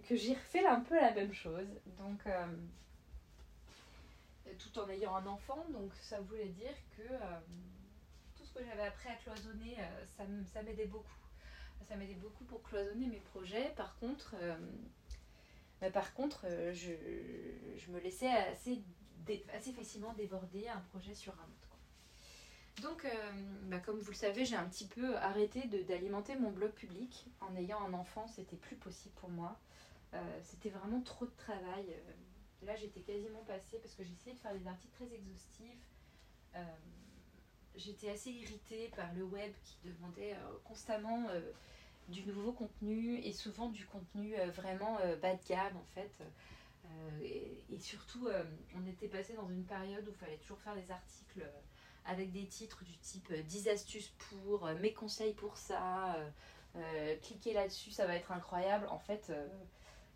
[0.09, 1.69] que j'ai refait un peu la même chose.
[1.99, 2.47] Donc, euh,
[4.59, 7.03] tout en ayant un enfant, donc ça voulait dire que
[8.53, 9.77] que j'avais appris à cloisonner,
[10.17, 11.09] ça m'aidait beaucoup.
[11.89, 13.73] Ça m'aidait beaucoup pour cloisonner mes projets.
[13.77, 14.35] Par contre,
[15.81, 16.93] bah, par contre je,
[17.77, 18.83] je, me laissais assez,
[19.73, 21.71] facilement déborder un projet sur un autre.
[22.81, 23.11] Donc, euh,
[23.65, 27.27] bah, comme vous le savez, j'ai un petit peu arrêté d'alimenter mon blog public.
[27.41, 29.59] En ayant un enfant, c'était plus possible pour moi.
[30.15, 31.87] Euh, c'était vraiment trop de travail.
[31.89, 35.87] Euh, là, j'étais quasiment passée parce que j'essayais de faire des articles très exhaustifs.
[37.77, 41.29] J'étais assez irritée par le web qui demandait constamment
[42.09, 46.13] du nouveau contenu et souvent du contenu vraiment bas de gamme en fait.
[47.23, 48.29] Et, surtout,
[48.75, 51.47] on était passé dans une période où il fallait toujours faire des articles
[52.05, 56.17] avec des titres du type 10 euh, astuces pour, euh, mes conseils pour ça,
[56.77, 58.87] euh, cliquez là-dessus, ça va être incroyable.
[58.89, 59.33] En fait,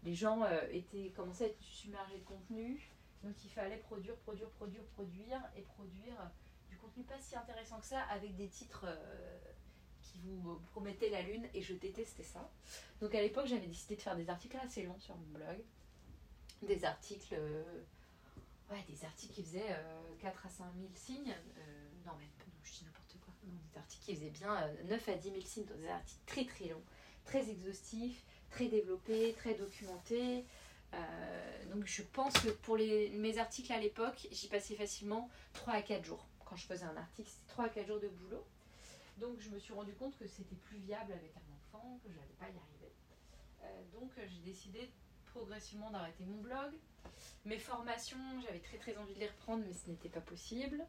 [0.05, 2.91] les gens étaient commençaient à être submergés de contenu,
[3.23, 6.44] donc il fallait produire, produire, produire, produire et produire du
[6.85, 8.87] contenu pas si intéressant que ça avec des titres
[10.01, 12.51] qui vous promettaient la lune et je détestais ça.
[13.01, 15.65] Donc à l'époque, j'avais décidé de faire des articles assez longs sur mon blog,
[16.63, 17.37] des articles
[18.71, 19.77] Ouais, des articles qui faisaient
[20.21, 21.35] 4 à 5 000 signes.
[22.07, 22.27] non, mais
[22.63, 23.35] je dis n'importe quoi.
[23.43, 26.83] des articles qui faisaient bien 9 à 10 000 signes, des articles très très longs,
[27.25, 30.45] très exhaustifs, très développés, très documentés.
[31.73, 35.83] donc je pense que pour les, mes articles à l'époque, j'y passais facilement 3 à
[35.83, 36.27] 4 jours.
[36.57, 38.45] Je faisais un article, c'était 3 à 4 jours de boulot.
[39.19, 42.17] Donc je me suis rendu compte que c'était plus viable avec un enfant, que je
[42.17, 43.89] n'allais pas y arriver.
[43.93, 44.91] donc j'ai décidé
[45.27, 46.73] progressivement d'arrêter mon blog.
[47.45, 50.85] Mes formations, j'avais très très envie de les reprendre, mais ce n'était pas possible.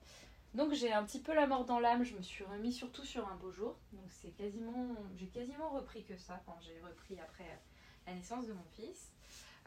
[0.53, 3.27] Donc j'ai un petit peu la mort dans l'âme, je me suis remis surtout sur
[3.27, 3.75] un beau jour.
[3.91, 7.45] Donc c'est quasiment, j'ai quasiment repris que ça quand j'ai repris après
[8.07, 9.11] la naissance de mon fils.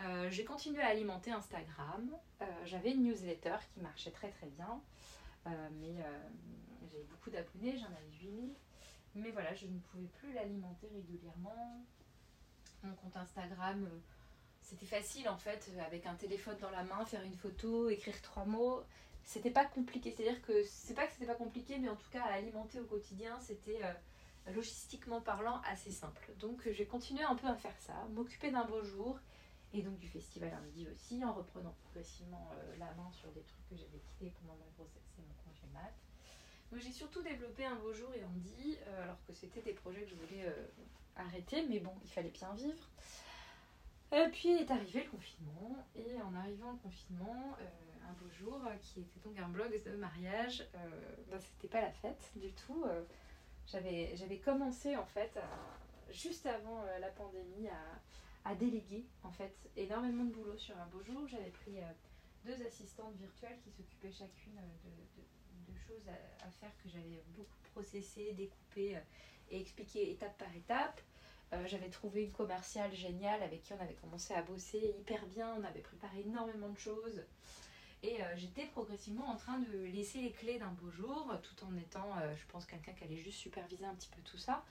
[0.00, 2.16] Euh, j'ai continué à alimenter Instagram.
[2.40, 4.80] Euh, j'avais une newsletter qui marchait très très bien.
[5.48, 5.94] Euh, mais
[6.90, 8.54] j'avais beaucoup d'abonnés, j'en avais 8000.
[9.14, 11.84] Mais voilà, je ne pouvais plus l'alimenter régulièrement.
[12.82, 13.88] Mon compte Instagram
[14.68, 18.44] c'était facile en fait, avec un téléphone dans la main, faire une photo, écrire trois
[18.44, 18.82] mots.
[19.24, 20.11] C'était pas compliqué.
[20.14, 22.84] C'est-à-dire que c'est pas que c'était pas compliqué, mais en tout cas à alimenter au
[22.84, 26.30] quotidien, c'était euh, logistiquement parlant assez simple.
[26.38, 29.18] Donc j'ai continué un peu à faire ça, m'occuper d'un beau jour
[29.74, 33.42] et donc du festival à midi aussi, en reprenant progressivement euh, la main sur des
[33.42, 35.92] trucs que j'avais quittés pendant ma grossesse et mon congé mat.
[36.70, 40.02] Donc j'ai surtout développé un beau jour et on euh, alors que c'était des projets
[40.02, 40.52] que je voulais
[41.16, 42.88] arrêter, mais bon, il fallait bien vivre.
[44.11, 48.59] Et puis est arrivé le confinement, et en arrivant au confinement, euh, un beau jour,
[48.66, 52.50] euh, qui était donc un blog de mariage, euh, ben, c'était pas la fête du
[52.52, 52.87] tout.
[53.66, 55.38] j'avais, j'avais commencé en fait,
[56.11, 58.00] juste avant la pandémie, à,
[58.50, 61.26] à, déléguer en fait énormément de boulot sur un beau jour.
[61.28, 61.76] J'avais pris
[62.44, 68.32] deux assistantes virtuelles qui s'occupaient chacune de, de, choses à, faire que j'avais beaucoup processé,
[68.32, 68.98] découpé
[69.50, 71.00] et expliqué étape par étape.
[71.54, 75.54] Euh, j'avais trouvé une commerciale géniale avec qui on avait commencé à bosser hyper bien.
[75.58, 77.24] On avait préparé énormément de choses.
[78.02, 81.76] Et euh, j'étais progressivement en train de laisser les clés d'un beau jour, tout en
[81.76, 84.64] étant, euh, je pense, quelqu'un qui allait juste superviser un petit peu tout ça.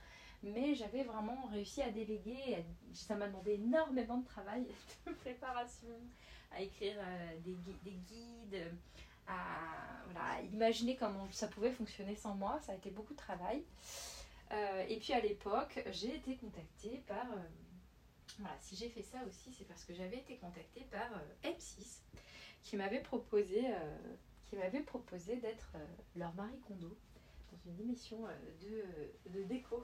[0.43, 2.63] Mais j'avais vraiment réussi à déléguer.
[2.93, 4.65] Ça m'a demandé énormément de travail,
[5.05, 5.87] de préparation,
[6.51, 6.95] à écrire
[7.43, 8.71] des, des, guides,
[9.27, 12.59] à, voilà, imaginer comment ça pouvait fonctionner sans moi.
[12.61, 13.63] Ça a été beaucoup de travail.
[14.51, 17.25] Euh, et puis à l'époque, j'ai été contactée par...
[17.31, 17.43] Euh,
[18.39, 22.01] voilà, si j'ai fait ça aussi, c'est parce que j'avais été contactée par euh, M6,
[22.63, 23.65] qui m'avait proposé,
[24.45, 25.71] qui m'avait proposé d'être
[26.15, 26.95] leur Marie Kondo
[27.51, 28.19] dans une émission
[28.61, 29.83] de, de déco.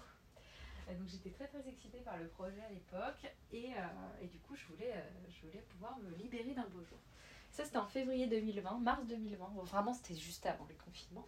[0.87, 3.71] Donc j'étais très très excitée par le projet à l'époque et,
[4.21, 4.93] et, du coup je voulais,
[5.29, 6.99] je voulais pouvoir me libérer d'un beau jour.
[7.51, 11.25] Ça c'était en février 2020, mars 2020, vraiment c'était juste avant le confinement.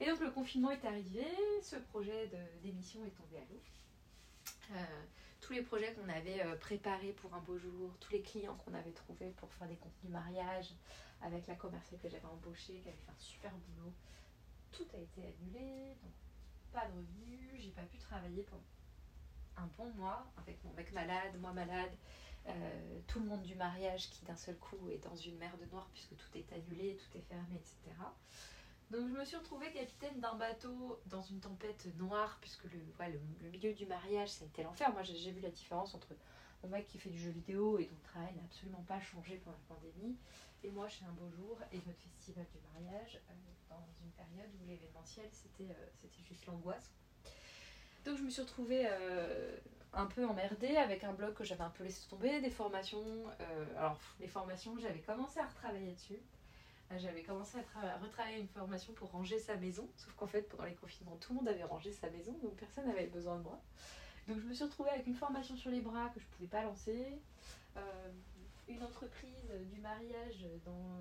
[0.00, 1.24] Et donc le confinement est arrivé,
[1.62, 2.30] ce projet
[2.62, 3.60] d'émission est tombé à l'eau.
[4.72, 5.04] Euh,
[5.40, 8.74] tous les projets qu'on avait euh, préparés pour un beau jour, tous les clients qu'on
[8.74, 10.72] avait trouvés pour faire des contenus mariage
[11.20, 13.92] avec la commerciale que j'avais embauchée, qui avait fait un super boulot,
[14.72, 15.94] tout a été annulé,
[16.72, 18.62] pas de revenus, j'ai pas pu travailler pendant
[19.56, 21.92] un bon mois avec mon mec malade, moi malade,
[22.48, 25.66] euh, tout le monde du mariage qui d'un seul coup est dans une mer de
[25.66, 27.76] noir puisque tout est annulé, tout est fermé, etc.
[28.90, 32.78] Donc je me suis retrouvée capitaine d'un bateau dans une tempête noire, puisque le,
[33.42, 34.92] le, milieu du mariage, ça a été l'enfer.
[34.92, 36.14] Moi j'ai vu la différence entre
[36.62, 39.36] mon mec qui fait du jeu vidéo et dont le travail n'a absolument pas changé
[39.44, 40.16] pendant la pandémie.
[40.64, 43.34] Et moi chez Un Beau Jour et notre festival du mariage euh,
[43.80, 46.92] dans une période où l'événementiel c'était euh, c'était juste l'angoisse.
[48.04, 49.56] Donc je me suis retrouvée euh,
[49.92, 53.26] un peu emmerdée avec un blog que j'avais un peu laissé tomber, des formations.
[53.76, 56.20] alors les formations, j'avais commencé à retravailler dessus.
[56.98, 60.74] J'avais commencé à, retravailler une formation pour ranger sa maison, sauf qu'en fait pendant les
[60.74, 63.62] confinements tout le monde avait rangé sa maison, donc personne n'avait besoin de moi.
[64.28, 66.48] Donc je me suis retrouvée avec une formation sur les bras que je ne pouvais
[66.48, 67.18] pas lancer,
[68.68, 71.00] une entreprise du mariage dans,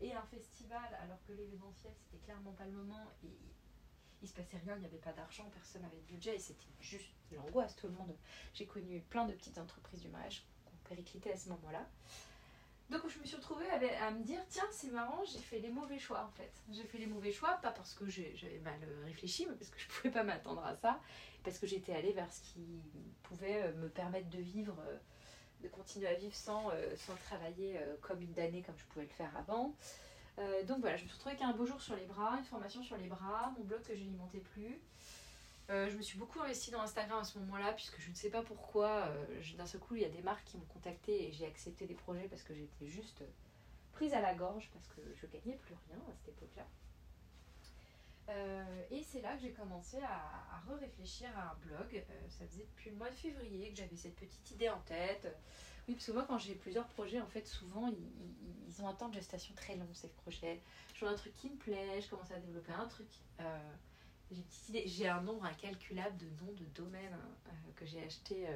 [0.00, 3.36] et un festival, alors que l'événementiel, c'était clairement pas le moment et
[4.22, 6.66] il se passait rien, il n'y avait pas d'argent, personne n'avait de budget et c'était
[6.80, 8.16] juste l'angoisse, tout le monde.
[8.54, 11.86] J'ai connu plein de petites entreprises du mariage qui ont périclité à ce moment-là.
[12.90, 15.98] Donc je me suis retrouvée à, me dire, tiens, c'est marrant, j'ai fait les mauvais
[15.98, 16.50] choix en fait.
[16.70, 19.86] J'ai fait les mauvais choix, pas parce que j'avais mal réfléchi, mais parce que je
[19.86, 20.98] ne pouvais pas m'attendre à ça,
[21.44, 22.82] parce que j'étais allée vers ce qui
[23.24, 24.96] pouvait me permettre de vivre euh,
[25.62, 26.94] de continuer à vivre sans, euh,
[27.24, 29.74] travailler euh, comme une damnée comme je pouvais le faire avant.
[30.38, 32.44] Euh, donc voilà, je me suis retrouvée avec un beau jour sur les bras, une
[32.44, 34.80] formation sur les bras, mon blog que je n'alimentais plus.
[35.68, 38.42] je me suis beaucoup investie dans Instagram à ce moment-là, puisque je ne sais pas
[38.42, 39.12] pourquoi,
[39.56, 41.94] d'un seul coup, il y a des marques qui m'ont contacté et j'ai accepté des
[41.94, 43.22] projets parce que j'étais juste
[43.92, 46.66] prise à la gorge, parce que je gagnais plus rien à cette époque-là.
[48.28, 52.04] Euh, et c'est là que j'ai commencé à, re-réfléchir à un blog.
[52.10, 55.34] Euh, ça faisait depuis le mois de février que j'avais cette petite idée en tête.
[55.86, 59.08] Oui, parce que moi, quand j'ai plusieurs projets, en fait, souvent, ils, ont un temps
[59.08, 60.60] de gestation très long, ces projets.
[60.94, 63.08] Je vois un truc qui me plaît, je commence à développer un truc.
[63.40, 63.72] Euh,
[64.84, 67.18] j'ai un nombre incalculable de noms de domaines
[67.74, 68.46] que j'ai acheté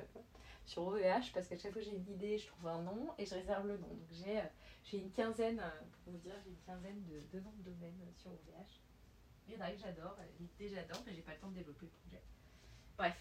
[0.66, 3.34] sur OVH parce qu'à chaque fois j'ai une idée, je trouve un nom et je
[3.34, 3.88] réserve le nom.
[3.88, 5.62] Donc j'ai une quinzaine,
[6.04, 8.82] pour vous dire, j'ai une quinzaine de, de noms de domaines sur OVH.
[9.48, 11.86] Il y en a que j'adore, l'idée j'adore, mais j'ai pas le temps de développer
[11.86, 12.22] le projet.
[12.96, 13.16] Bref.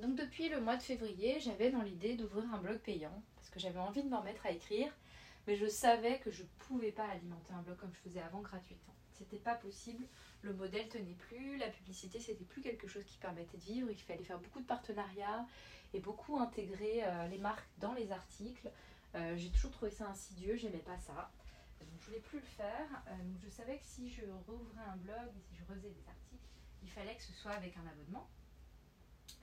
[0.00, 3.58] Donc depuis le mois de février, j'avais dans l'idée d'ouvrir un blog payant, parce que
[3.58, 4.92] j'avais envie de m'en mettre à écrire,
[5.46, 8.94] mais je savais que je pouvais pas alimenter un blog comme je faisais avant gratuitement.
[9.12, 10.04] C'était pas possible,
[10.42, 13.96] le modèle tenait plus, la publicité c'était plus quelque chose qui permettait de vivre, il
[13.96, 15.46] fallait faire beaucoup de partenariats
[15.94, 18.70] et beaucoup intégrer euh, les marques dans les articles.
[19.14, 21.30] Euh, j'ai toujours trouvé ça insidieux, j'aimais pas ça.
[22.00, 23.02] Je voulais plus le faire.
[23.08, 26.48] Euh, donc je savais que si je rouvrais un blog si je faisais des articles,
[26.82, 28.28] il fallait que ce soit avec un abonnement.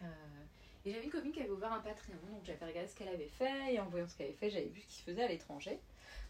[0.01, 0.45] Euh,
[0.85, 3.29] et j'avais une copine qui avait ouvert un Patreon, donc j'avais regardé ce qu'elle avait
[3.29, 5.27] fait et en voyant ce qu'elle avait fait, j'avais vu ce qui se faisait à
[5.27, 5.79] l'étranger.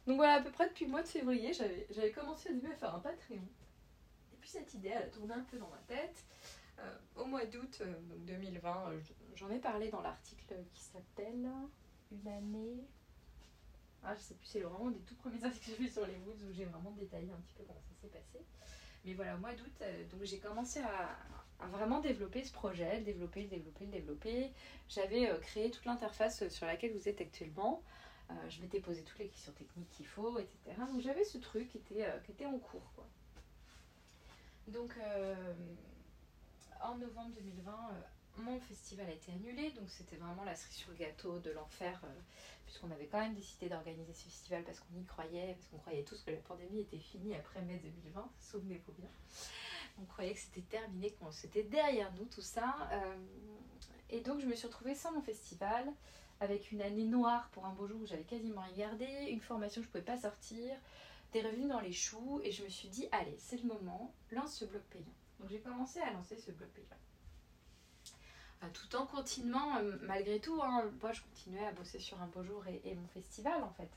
[0.06, 2.99] Donc voilà, à peu près depuis le mois de février, j'avais commencé à faire un
[2.99, 3.41] Patreon.
[4.34, 6.23] Et puis cette idée, elle a tourné un peu dans ma tête.
[6.80, 7.82] Euh, au mois d'août
[8.28, 8.91] 2020,
[9.36, 11.49] j'en ai parlé dans l'article qui s'appelle
[12.12, 12.88] Une année
[14.05, 16.17] ah, je sais plus, c'est vraiment des tout premiers articles que j'ai fait sur les
[16.17, 18.45] Woods où j'ai vraiment détaillé un petit peu comment ça s'est passé.
[19.05, 21.17] Mais voilà, au mois d'août, euh, donc j'ai commencé à,
[21.67, 24.51] vraiment développer ce projet, le développer, le développer, le développer.
[24.89, 27.81] J'avais euh, créé toute l'interface sur laquelle vous êtes actuellement.
[28.29, 30.57] Euh, je m'étais posé toutes les questions techniques qu'il faut, etc.
[30.91, 33.05] Donc j'avais ce truc qui était, qui était en cours.
[34.67, 34.97] Donc
[36.81, 37.71] en novembre 2020,
[38.38, 42.00] mon festival a été annulé, donc c'était vraiment la cerise sur le gâteau de l'enfer,
[42.04, 42.08] euh,
[42.65, 46.04] puisqu'on avait quand même décidé d'organiser ce festival parce qu'on y croyait, parce qu'on croyait
[46.04, 49.10] tous que la pandémie était finie après mai 2020, souvenez-vous bien.
[50.02, 52.89] On croyait que c'était terminé, que c'était derrière nous tout ça.
[52.91, 53.15] Euh,
[54.10, 55.91] et donc je me suis retrouvée sans mon festival,
[56.39, 59.86] avec une année noire pour un beau jour où j'avais quasiment regardé, une formation que
[59.86, 60.76] je ne pouvais pas sortir,
[61.32, 64.56] des revenus dans les choux, et je me suis dit, allez, c'est le moment, lance
[64.56, 65.06] ce blog payant.
[65.39, 66.88] Donc j'ai commencé à lancer ce blog payant
[68.69, 72.43] tout en continuant, euh, malgré tout, hein, moi je continuais à bosser sur un beau
[72.43, 73.89] jour et, mon festival en fait.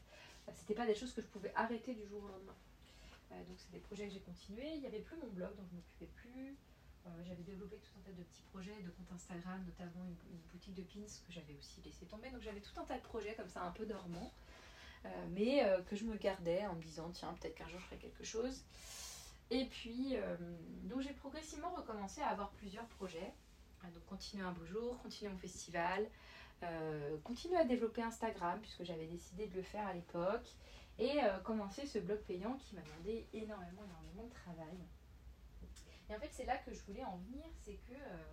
[0.48, 2.54] Euh, c'était pas des choses que je pouvais arrêter du jour au lendemain.
[3.32, 4.74] Euh, donc c'est des projets que j'ai continués.
[4.74, 6.56] Il n'y avait plus mon blog, donc je ne m'occupais plus.
[7.24, 10.82] j'avais développé tout un tas de petits projets, de comptes Instagram, notamment une, boutique de
[10.82, 12.30] pins que j'avais aussi laissé tomber.
[12.30, 14.32] Donc j'avais tout un tas de projets comme ça, un peu dormants,
[15.30, 18.24] mais que je me gardais en me disant tiens, peut-être qu'un jour je ferai quelque
[18.24, 18.64] chose.
[19.50, 20.16] Et puis,
[20.84, 23.32] donc j'ai progressivement recommencé à avoir plusieurs projets.
[23.86, 26.08] Ah, donc continuer un beau jour, continuer mon festival,
[26.62, 30.48] euh, continuer à développer Instagram puisque j'avais décidé de le faire à l'époque
[30.98, 34.78] et euh, commencer ce blog payant qui m'a demandé énormément, énormément de travail.
[36.08, 38.24] Et en fait c'est là que je voulais en venir, c'est que, euh,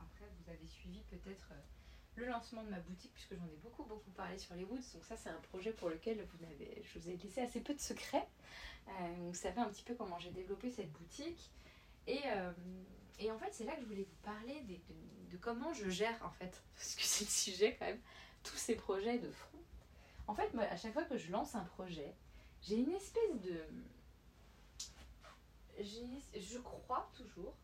[0.00, 1.52] après vous avez suivi peut-être
[2.16, 5.04] le lancement de ma boutique puisque j'en ai beaucoup beaucoup parlé sur les Woods, donc
[5.04, 7.80] ça c'est un projet pour lequel vous avez, je vous ai laissé assez peu de
[7.80, 8.28] secrets.
[9.18, 11.50] vous savez un petit peu comment j'ai développé cette boutique.
[12.06, 12.20] Et,
[13.20, 14.62] et en fait, c'est là que je voulais vous parler
[15.30, 18.00] de, comment je gère, en fait, parce que c'est le sujet quand même,
[18.42, 19.58] tous ces projets de front.
[20.26, 22.14] En fait, à chaque fois que je lance un projet,
[22.62, 23.64] j'ai une espèce de.
[25.82, 27.54] Je crois toujours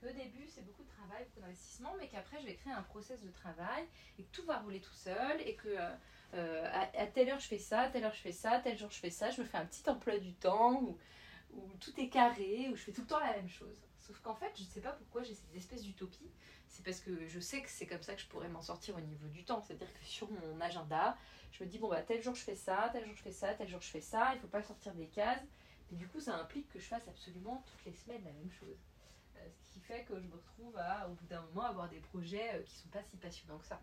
[0.00, 3.22] qu'au début c'est beaucoup de travail, beaucoup d'investissement, mais qu'après je vais créer un process
[3.22, 3.86] de travail
[4.18, 5.76] et que tout va rouler tout seul et que
[6.34, 8.90] euh, à, telle heure je fais ça, à telle heure je fais ça, tel jour
[8.90, 10.82] je fais ça, je me fais un petit emploi du temps
[11.52, 13.85] où tout est carré, où je fais tout le temps la même chose.
[14.06, 16.30] Sauf qu'en fait, je ne sais pas pourquoi j'ai cette espèce d'utopie.
[16.68, 19.00] C'est parce que je sais que c'est comme ça que je pourrais m'en sortir au
[19.00, 19.60] niveau du temps.
[19.60, 21.16] C'est-à-dire que sur mon agenda,
[21.50, 23.54] je me dis, bon, bah, tel jour je fais ça, tel jour je fais ça,
[23.54, 25.42] tel jour je fais ça, il ne faut pas sortir des cases.
[25.90, 28.78] Et du coup, ça implique que je fasse absolument toutes les semaines la même chose.
[29.36, 32.00] Euh, ce qui fait que je me retrouve à, au bout d'un moment, avoir des
[32.00, 33.80] projets euh, qui sont pas si passionnants que ça.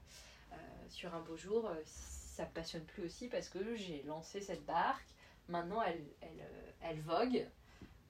[0.51, 0.55] Euh,
[0.88, 5.07] sur un beau jour, ça me passionne plus aussi parce que j'ai lancé cette barque.
[5.49, 7.45] Maintenant, elle vogue.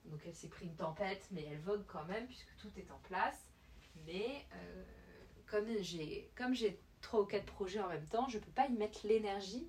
[0.06, 2.98] Donc, elle s'est pris une tempête, mais elle vogue quand même puisque tout est en
[3.04, 3.46] place.
[4.06, 4.46] Mais
[5.46, 8.66] comme j'ai comme j'ai trois ou quatre projets en même temps, je ne peux pas
[8.66, 9.68] y mettre l'énergie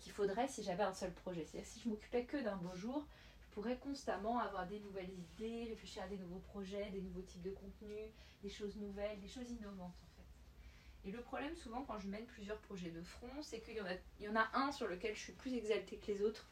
[0.00, 1.44] qu'il faudrait si j'avais un seul projet.
[1.44, 3.06] C'est-à-dire si je m'occupais que d'un beau jour,
[3.54, 7.50] pourrais constamment avoir des nouvelles idées, réfléchir à des nouveaux projets, des nouveaux types de
[7.50, 8.10] contenus,
[8.42, 11.08] des choses nouvelles, des choses innovantes en fait.
[11.08, 14.28] Et le problème souvent quand je mène plusieurs projets de front, c'est qu'il y, y
[14.28, 16.48] en a un sur lequel je suis plus exaltée que les autres,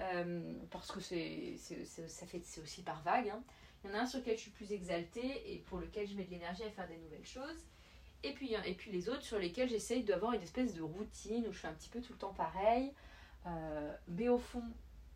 [0.00, 1.56] euh, parce que c'est,
[2.62, 3.28] aussi par vague.
[3.28, 3.42] Hein.
[3.82, 6.14] Il y en a un sur lequel je suis plus exaltée et pour lequel je
[6.14, 7.64] mets de l'énergie à faire des nouvelles choses.
[8.22, 11.52] Et puis, et puis les autres sur lesquels j'essaye d'avoir une espèce de routine où
[11.52, 12.92] je fais un petit peu tout le temps pareil.
[13.46, 14.62] Euh, mais au fond,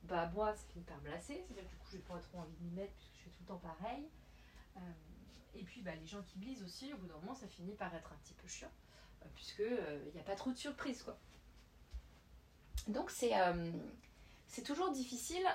[0.03, 2.55] bah moi ça finit par me lasser, c'est-à-dire que du coup j'ai pas trop envie
[2.61, 4.07] de m'y mettre puisque je fais tout le temps pareil.
[4.77, 4.81] Euh,
[5.55, 7.95] et puis bah, les gens qui me aussi, au bout d'un moment ça finit par
[7.95, 8.71] être un petit peu chiant,
[9.35, 11.19] puisque il n'y a pas trop de surprises quoi.
[12.87, 13.33] Donc c'est
[14.49, 15.47] c'est toujours difficile,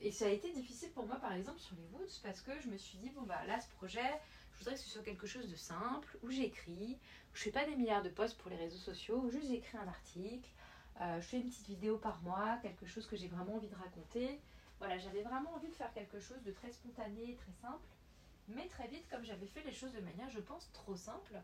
[0.00, 2.68] et ça a été difficile pour moi par exemple sur les Woods, parce que je
[2.68, 4.20] me suis dit, bon bah là ce projet,
[4.52, 6.98] je voudrais que ce soit quelque chose de simple, où j'écris,
[7.32, 9.76] où je fais pas des milliards de posts pour les réseaux sociaux, où juste j'écris
[9.76, 10.48] un article,
[11.00, 13.74] euh, je fais une petite vidéo par mois, quelque chose que j'ai vraiment envie de
[13.74, 14.38] raconter.
[14.78, 17.84] Voilà, j'avais vraiment envie de faire quelque chose de très spontané, très simple.
[18.48, 21.40] Mais très vite, comme j'avais fait les choses de manière, je pense, trop simple,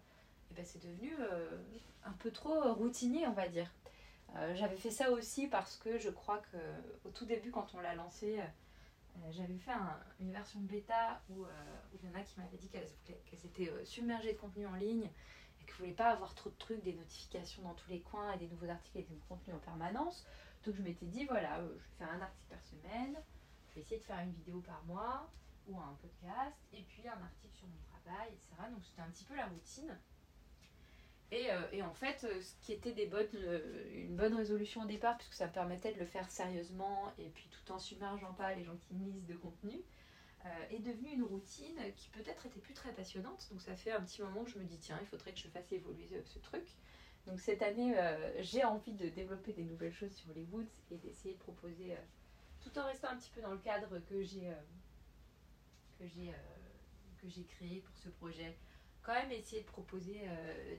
[0.50, 1.58] eh ben c'est devenu euh,
[2.04, 3.70] un peu trop routinier, on va dire.
[4.36, 6.56] Euh, j'avais fait ça aussi parce que je crois que
[7.04, 8.40] au tout début, quand on l'a lancé,
[9.30, 9.72] j'avais fait
[10.20, 11.46] une version bêta où,
[11.94, 15.10] il y en a qui m'avaient dit qu'elles étaient submergées de contenu en ligne
[15.66, 18.38] que je voulais pas avoir trop de trucs, des notifications dans tous les coins et
[18.38, 20.24] des nouveaux articles et des contenus en permanence.
[20.64, 23.16] Donc je m'étais dit, voilà, euh, je vais faire un article par semaine,
[23.68, 25.30] je vais essayer de faire une vidéo par mois
[25.68, 28.70] ou un podcast, et puis un article sur mon travail, etc.
[28.70, 29.98] Donc c'était un petit peu la routine.
[31.32, 35.34] Et, euh, et en fait, euh, ce qui était une bonne résolution au départ, puisque
[35.34, 38.76] ça me permettait de le faire sérieusement et puis tout en submergeant pas les gens
[38.76, 39.80] qui lisent de contenu,
[40.44, 43.48] euh, est devenue une routine qui peut-être était plus très passionnante.
[43.50, 45.48] Donc ça fait un petit moment que je me dis tiens, il faudrait que je
[45.48, 46.64] fasse évoluer ce, truc.
[47.26, 47.96] Donc cette année,
[48.38, 50.62] j'ai envie de développer des nouvelles choses sur les woods
[50.92, 51.96] et d'essayer de proposer,
[52.60, 54.52] tout en restant un petit peu dans le cadre que j'ai
[55.98, 58.56] que j'ai créé pour ce projet,
[59.06, 60.20] quand même essayer de proposer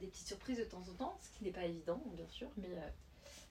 [0.02, 2.70] des petites surprises de temps en temps, ce qui n'est pas évident bien sûr, mais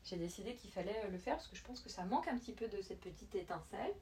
[0.04, 2.52] j'ai décidé qu'il fallait le faire parce que je pense que ça manque un petit
[2.52, 3.94] peu de cette petite étincelle.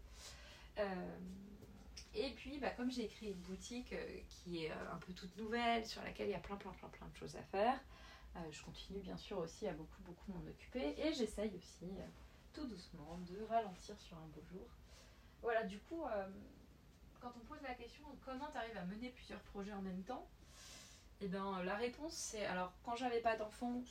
[2.15, 5.37] Et puis, bah, comme j'ai écrit une boutique euh, qui est euh, un peu toute
[5.37, 7.81] nouvelle, sur laquelle il y a plein, plein, plein, plein de choses à faire,
[8.37, 10.95] euh, je continue bien sûr aussi à beaucoup, beaucoup m'en occuper.
[10.97, 11.91] Et j'essaye aussi,
[12.53, 14.69] tout doucement, de ralentir sur un beau jour.
[15.43, 16.05] Voilà, du coup,
[17.21, 20.27] quand on pose la question comment tu arrives à mener plusieurs projets en même temps,
[21.21, 23.83] eh ben, la réponse c'est alors quand j'avais pas d'enfants,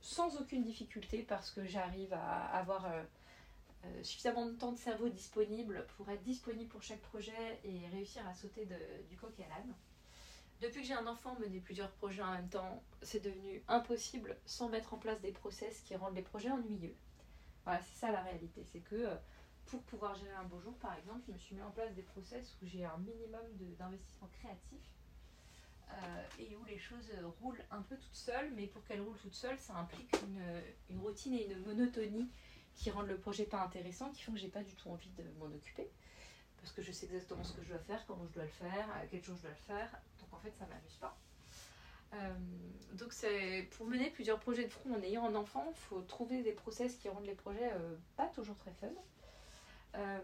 [0.00, 5.86] sans aucune difficulté, parce que j'arrive à avoir euh, suffisamment de temps de cerveau disponible
[5.96, 8.68] pour être disponible pour chaque projet et réussir à sauter
[9.08, 9.74] du coq à l'âne.
[10.60, 14.68] Depuis que j'ai un enfant, mener plusieurs projets en même temps, c'est devenu impossible sans
[14.68, 16.94] mettre en place des process qui rendent les projets ennuyeux.
[17.64, 18.64] Voilà, c'est ça la réalité.
[18.64, 19.16] C'est que euh,
[19.66, 22.02] pour pouvoir gérer un beau jour, par exemple, je me suis mis en place des
[22.02, 23.42] process où j'ai un minimum
[23.78, 24.95] d'investissement créatif euh,
[26.38, 29.58] et où les choses roulent un peu toutes seules, mais pour qu'elles roulent toutes seules,
[29.58, 30.14] ça implique
[30.90, 32.28] une, routine et une monotonie
[32.74, 35.22] qui rendent le projet pas intéressant, qui font que j'ai pas du tout envie de
[35.38, 35.88] m'en occuper.
[36.60, 38.90] Parce que je sais exactement ce que je dois faire, comment je dois le faire,
[38.90, 39.90] à quel jour je dois le faire.
[40.20, 41.16] Donc en fait, ça m'amuse pas.
[42.14, 42.34] Euh,
[42.94, 46.42] donc c'est pour mener plusieurs projets de front en ayant un enfant, il faut trouver
[46.42, 48.88] des process qui rendent les projets euh, pas toujours très fun.
[49.96, 50.18] Euh,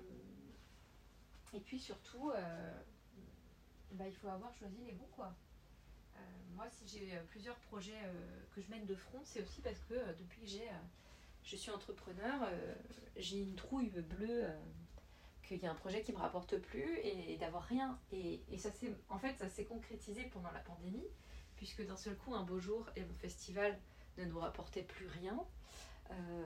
[1.55, 2.31] et puis surtout,
[3.93, 5.35] bah, il faut avoir choisi les bons quoi.
[6.55, 7.99] Moi, si j'ai plusieurs projets
[8.55, 10.69] que je mène de front, c'est aussi parce que depuis que j'ai
[11.45, 12.75] je suis entrepreneur, euh,
[13.17, 14.59] j'ai une trouille bleue euh,
[15.43, 17.99] qu'il y a un projet qui me rapporte plus et, d'avoir rien.
[18.13, 21.07] Et, ça s'est, en fait, ça s'est concrétisé pendant la pandémie,
[21.57, 23.79] puisque d'un seul coup, un beau jour, et mon festival
[24.19, 25.39] ne nous rapportait plus rien.
[26.11, 26.45] Euh,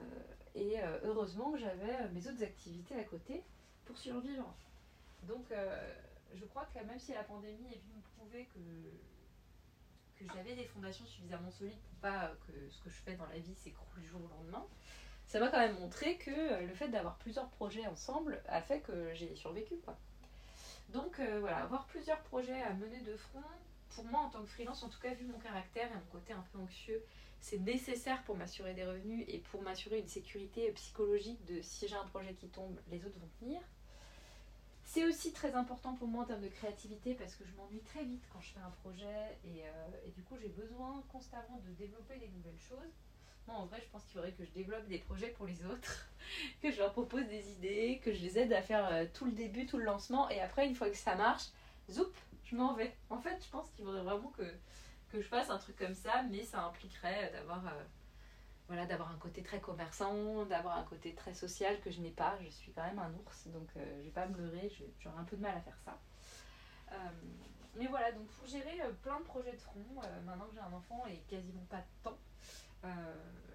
[0.55, 3.43] et heureusement que j'avais mes autres activités à côté
[3.85, 4.55] pour survivre.
[5.25, 5.45] Donc,
[6.35, 8.59] je crois que même si la pandémie est venue me prouver que,
[10.19, 13.39] que j'avais des fondations suffisamment solides pour pas que ce que je fais dans la
[13.39, 14.67] vie s'écroule du jour au lendemain,
[15.27, 19.13] ça m'a quand même montré que le fait d'avoir plusieurs projets ensemble a fait que
[19.15, 19.77] j'ai survécu.
[19.85, 19.97] Quoi.
[20.91, 23.43] Donc voilà, avoir plusieurs projets à mener de front,
[23.91, 26.33] pour moi en tant que freelance, en tout cas vu mon caractère et mon côté
[26.33, 27.03] un peu anxieux,
[27.41, 31.97] c'est nécessaire pour m'assurer des revenus et pour m'assurer une sécurité psychologique de si j'ai
[31.97, 33.61] un projet qui tombe, les autres vont tenir.
[34.87, 38.05] C'est aussi très important pour moi en termes de créativité parce que je m'ennuie très
[38.05, 42.17] vite quand je fais un projet et, euh, du coup j'ai besoin constamment de développer
[42.19, 42.95] des nouvelles choses.
[43.49, 46.09] Moi en vrai je pense qu'il faudrait que je développe des projets pour les autres,
[46.63, 49.33] que je leur propose des idées, que je les aide à faire euh, tout le
[49.33, 51.49] début, tout le lancement et après une fois que ça marche,
[51.91, 52.13] zoup,
[52.45, 52.97] je m'en vais.
[53.11, 54.45] En fait je pense qu'il faudrait vraiment que
[55.13, 57.85] je fasse un truc comme ça, mais ça impliquerait d'avoir euh,
[58.69, 62.39] voilà, d'avoir un côté très commerçant, d'avoir un côté très social que je n'ai pas.
[62.43, 65.25] Je suis quand même un ours, donc euh, je vais pas me leurrer, j'aurai un
[65.25, 66.01] peu de mal à faire ça.
[66.93, 66.97] Euh,
[67.77, 69.85] mais voilà, donc pour gérer plein de projets de front,
[70.25, 72.19] maintenant que j'ai un enfant et quasiment pas de temps,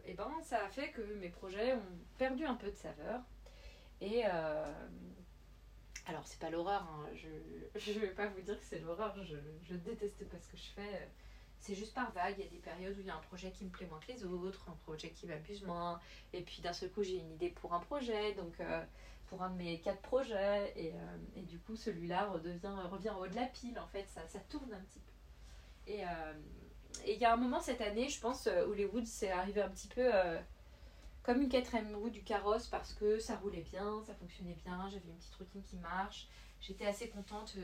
[0.05, 3.21] et ben ça a fait que mes projets ont perdu un peu de saveur.
[3.99, 4.75] Et alors
[6.25, 9.75] c'est pas l'horreur, hein, je ne vais pas vous dire que c'est l'horreur, je, je
[9.75, 11.09] déteste pas ce que je fais
[11.61, 12.35] c'est juste par vague.
[12.39, 13.99] Il y a des périodes où il y a un projet qui me plaît moins
[13.99, 15.99] que les autres, un projet qui m'abuse moins.
[16.33, 18.83] Et puis d'un seul coup, j'ai une idée pour un projet, donc euh,
[19.27, 20.73] pour un de mes quatre projets.
[20.75, 23.79] Et, euh, et du coup, celui-là redevient, revient au haut de la pile.
[23.79, 25.91] En fait, ça, ça tourne un petit peu.
[25.91, 26.33] Et euh,
[27.07, 29.69] il y a un moment cette année, je pense, où les Woods, c'est arrivé un
[29.69, 30.11] petit peu
[31.23, 35.07] comme une quatrième roue du carrosse parce que ça roulait bien, ça fonctionnait bien, j'avais
[35.07, 36.27] une petite routine qui marche.
[36.59, 37.55] J'étais assez contente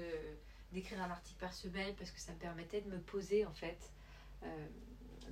[0.71, 3.91] d'écrire un article par semaine parce que ça me permettait de me poser en fait.
[4.43, 4.67] Euh,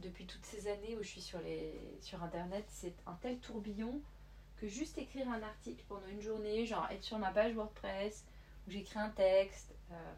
[0.01, 4.01] depuis toutes ces années où je suis sur, les, sur internet, c'est un tel tourbillon
[4.57, 8.25] que juste écrire un article pendant une journée, genre être sur ma page WordPress
[8.67, 10.15] où j'écris un texte, et euh,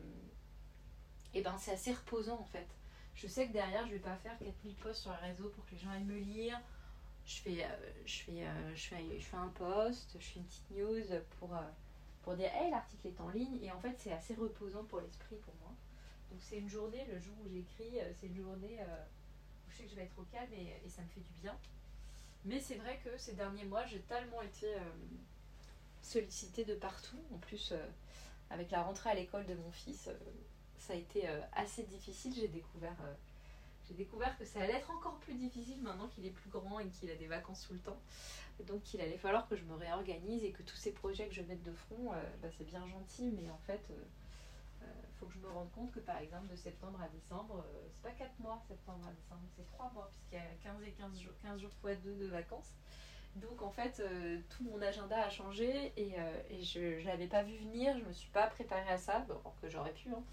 [1.36, 2.68] eh ben c'est assez reposant en fait.
[3.14, 5.72] Je sais que derrière je vais pas faire 4000 posts sur les réseaux pour que
[5.72, 6.60] les gens aillent me lire.
[7.48, 7.68] Euh,
[8.06, 11.54] je, fais, je fais un post, je fais une petite news pour
[12.28, 15.38] pour dire hey l'article est en ligne et en fait c'est assez reposant pour l'esprit
[15.38, 15.72] pour moi.
[16.30, 19.06] Donc c'est une journée, le jour où j'écris, euh, c'est une journée euh,
[19.66, 21.58] où je sais que je vais être au calme et, ça me fait du bien.
[22.44, 24.80] Mais c'est vrai que ces derniers mois j'ai tellement été euh,
[26.02, 27.16] sollicitée de partout.
[27.34, 27.74] En plus
[28.50, 30.10] avec la rentrée à l'école de mon fils,
[30.78, 32.34] ça a été assez difficile.
[32.36, 32.98] J'ai découvert
[33.88, 36.88] j'ai découvert que ça allait être encore plus difficile maintenant qu'il est plus grand et
[36.88, 38.00] qu'il a des vacances tout le temps.
[38.66, 41.42] Donc il allait falloir que je me réorganise et que tous ces projets que je
[41.44, 44.86] mette de front, euh, bah, c'est bien gentil, mais en fait, il euh, euh,
[45.20, 48.16] faut que je me rende compte que par exemple de septembre à décembre, c'est pas
[48.16, 51.34] 4 mois septembre à décembre, c'est 3 mois, puisqu'il y a 15 et 15 jours,
[51.44, 52.74] 15 jours fois 2 de vacances.
[53.36, 54.02] Donc en fait,
[54.50, 56.16] tout mon agenda a changé et,
[56.64, 59.70] je ne l'avais pas vu venir, je me suis pas préparée à ça, bon, que
[59.70, 60.10] j'aurais pu.
[60.10, 60.24] Hein.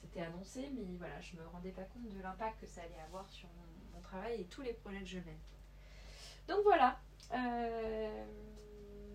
[0.00, 3.28] C'était annoncé, mais voilà, je me rendais pas compte de l'impact que ça allait avoir
[3.28, 5.38] sur mon, travail et tous les projets que je mène.
[6.48, 6.98] Donc voilà,
[7.32, 8.24] euh,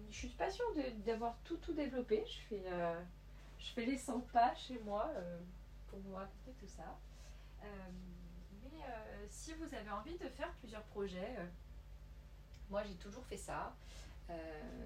[0.10, 0.66] je suis pas sûre
[1.06, 2.24] d'avoir tout, tout développé.
[2.26, 3.02] Je fais, euh,
[3.58, 5.40] je fais les 100 pas chez moi euh,
[5.88, 6.98] pour vous raconter tout ça.
[8.64, 8.80] mais
[9.30, 11.36] si vous avez envie de faire plusieurs projets,
[12.70, 13.76] moi j'ai toujours fait ça.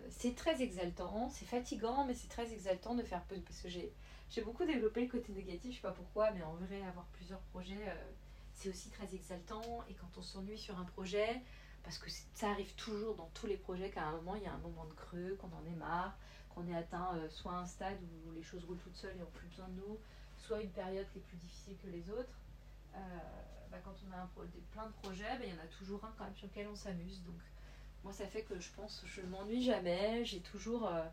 [0.10, 3.94] c'est très exaltant, c'est fatigant, mais c'est très exaltant de faire peu parce que j'ai
[4.30, 7.40] j'ai beaucoup développé le côté négatif, je sais pas pourquoi, mais en vrai avoir plusieurs
[7.52, 7.96] projets,
[8.54, 9.84] c'est aussi très exaltant.
[9.90, 11.42] Et quand on s'ennuie sur un projet,
[11.84, 14.54] parce que ça arrive toujours dans tous les projets qu'à un moment il y a
[14.54, 16.18] un moment de creux, qu'on en est marre,
[16.50, 19.26] qu'on ait atteint euh, soit un stade où les choses roulent toutes seules et n'ont
[19.34, 19.98] plus besoin de nous,
[20.38, 22.38] soit une période qui est plus difficile que les autres.
[22.96, 23.00] Euh,
[23.72, 24.30] bah, quand on a un
[24.72, 26.76] plein de projets, bah, il y en a toujours un quand même sur lequel on
[26.76, 27.24] s'amuse.
[27.24, 27.40] Donc
[28.04, 31.06] moi ça fait que je pense je m'ennuie jamais, j'ai toujours euh,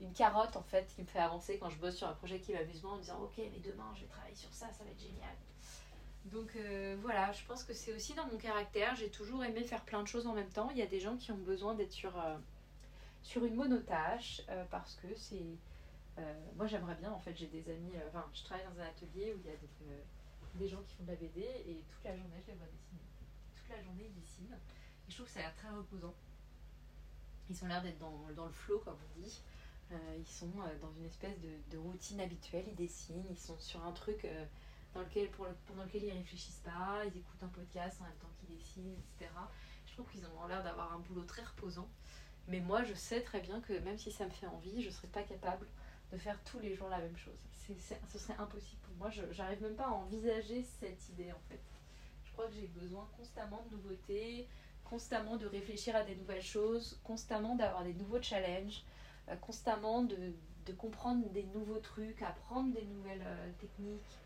[0.00, 2.52] une carotte en fait qui me fait avancer quand je bosse sur un projet qui
[2.52, 5.00] m'amuse en me disant ok mais demain je vais travailler sur ça, ça va être
[5.00, 5.34] génial.
[6.26, 8.94] Donc euh, voilà, je pense que c'est aussi dans mon caractère.
[8.96, 10.70] J'ai toujours aimé faire plein de choses en même temps.
[10.70, 12.36] Il y a des gens qui ont besoin d'être sur, euh,
[13.22, 15.56] sur une monotâche euh, parce que c'est.
[16.56, 17.92] moi j'aimerais bien, en fait, j'ai des amis.
[18.08, 19.56] Enfin, je travaille dans un atelier où il y a
[20.54, 23.00] des, gens qui font de la BD et toute la journée je les vois dessiner.
[23.56, 24.58] Toute la journée ils dessinent.
[25.08, 26.14] Et je trouve que ça a l'air très reposant.
[27.48, 29.40] Ils ont l'air d'être dans, dans, le flow, comme on dit.
[30.18, 31.36] Ils sont dans une espèce
[31.70, 32.64] de, routine habituelle.
[32.68, 34.26] Ils dessinent, ils sont sur un truc
[34.94, 38.56] dans lequel, pendant lequel ils réfléchissent pas, ils écoutent un podcast en même temps qu'ils
[38.56, 39.30] dessinent, etc.
[39.86, 41.88] Je trouve qu'ils ont l'air d'avoir un boulot très reposant.
[42.48, 44.92] Mais moi, je sais très bien que même si ça me fait envie, je ne
[44.92, 45.66] serais pas capable
[46.12, 47.38] de faire tous les jours la même chose.
[48.08, 49.10] ce serait impossible pour moi.
[49.10, 51.60] Je n'arrive même pas à envisager cette idée en fait.
[52.24, 54.48] Je crois que j'ai besoin constamment de nouveautés,
[54.84, 58.84] constamment de réfléchir à des nouvelles choses, constamment d'avoir des nouveaux challenges, euh,
[59.36, 60.32] constamment de,
[60.66, 63.24] de comprendre des nouveaux trucs, apprendre des nouvelles
[63.58, 64.20] techniques.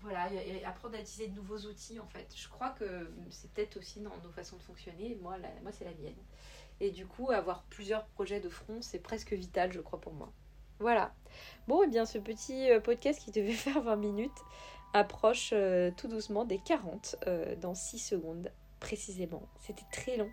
[0.00, 2.32] voilà, et apprendre à utiliser de nouveaux outils en fait.
[2.34, 5.16] Je crois que c'est peut-être aussi dans nos façons de fonctionner.
[5.20, 6.16] Moi, moi c'est la mienne.
[6.80, 10.32] Et du coup, avoir plusieurs projets de front, c'est presque vital, je crois, pour moi.
[10.80, 11.14] Voilà.
[11.68, 14.38] Bon, et eh bien ce petit podcast qui devait faire 20 minutes
[14.92, 15.54] approche
[15.96, 17.16] tout doucement des 40
[17.60, 18.50] dans 6 secondes
[18.80, 19.48] précisément.
[19.60, 20.30] C'était très long.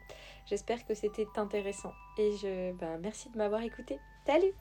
[0.49, 1.93] J'espère que c'était intéressant.
[2.17, 3.99] Et je, ben, merci de m'avoir écouté.
[4.25, 4.53] Salut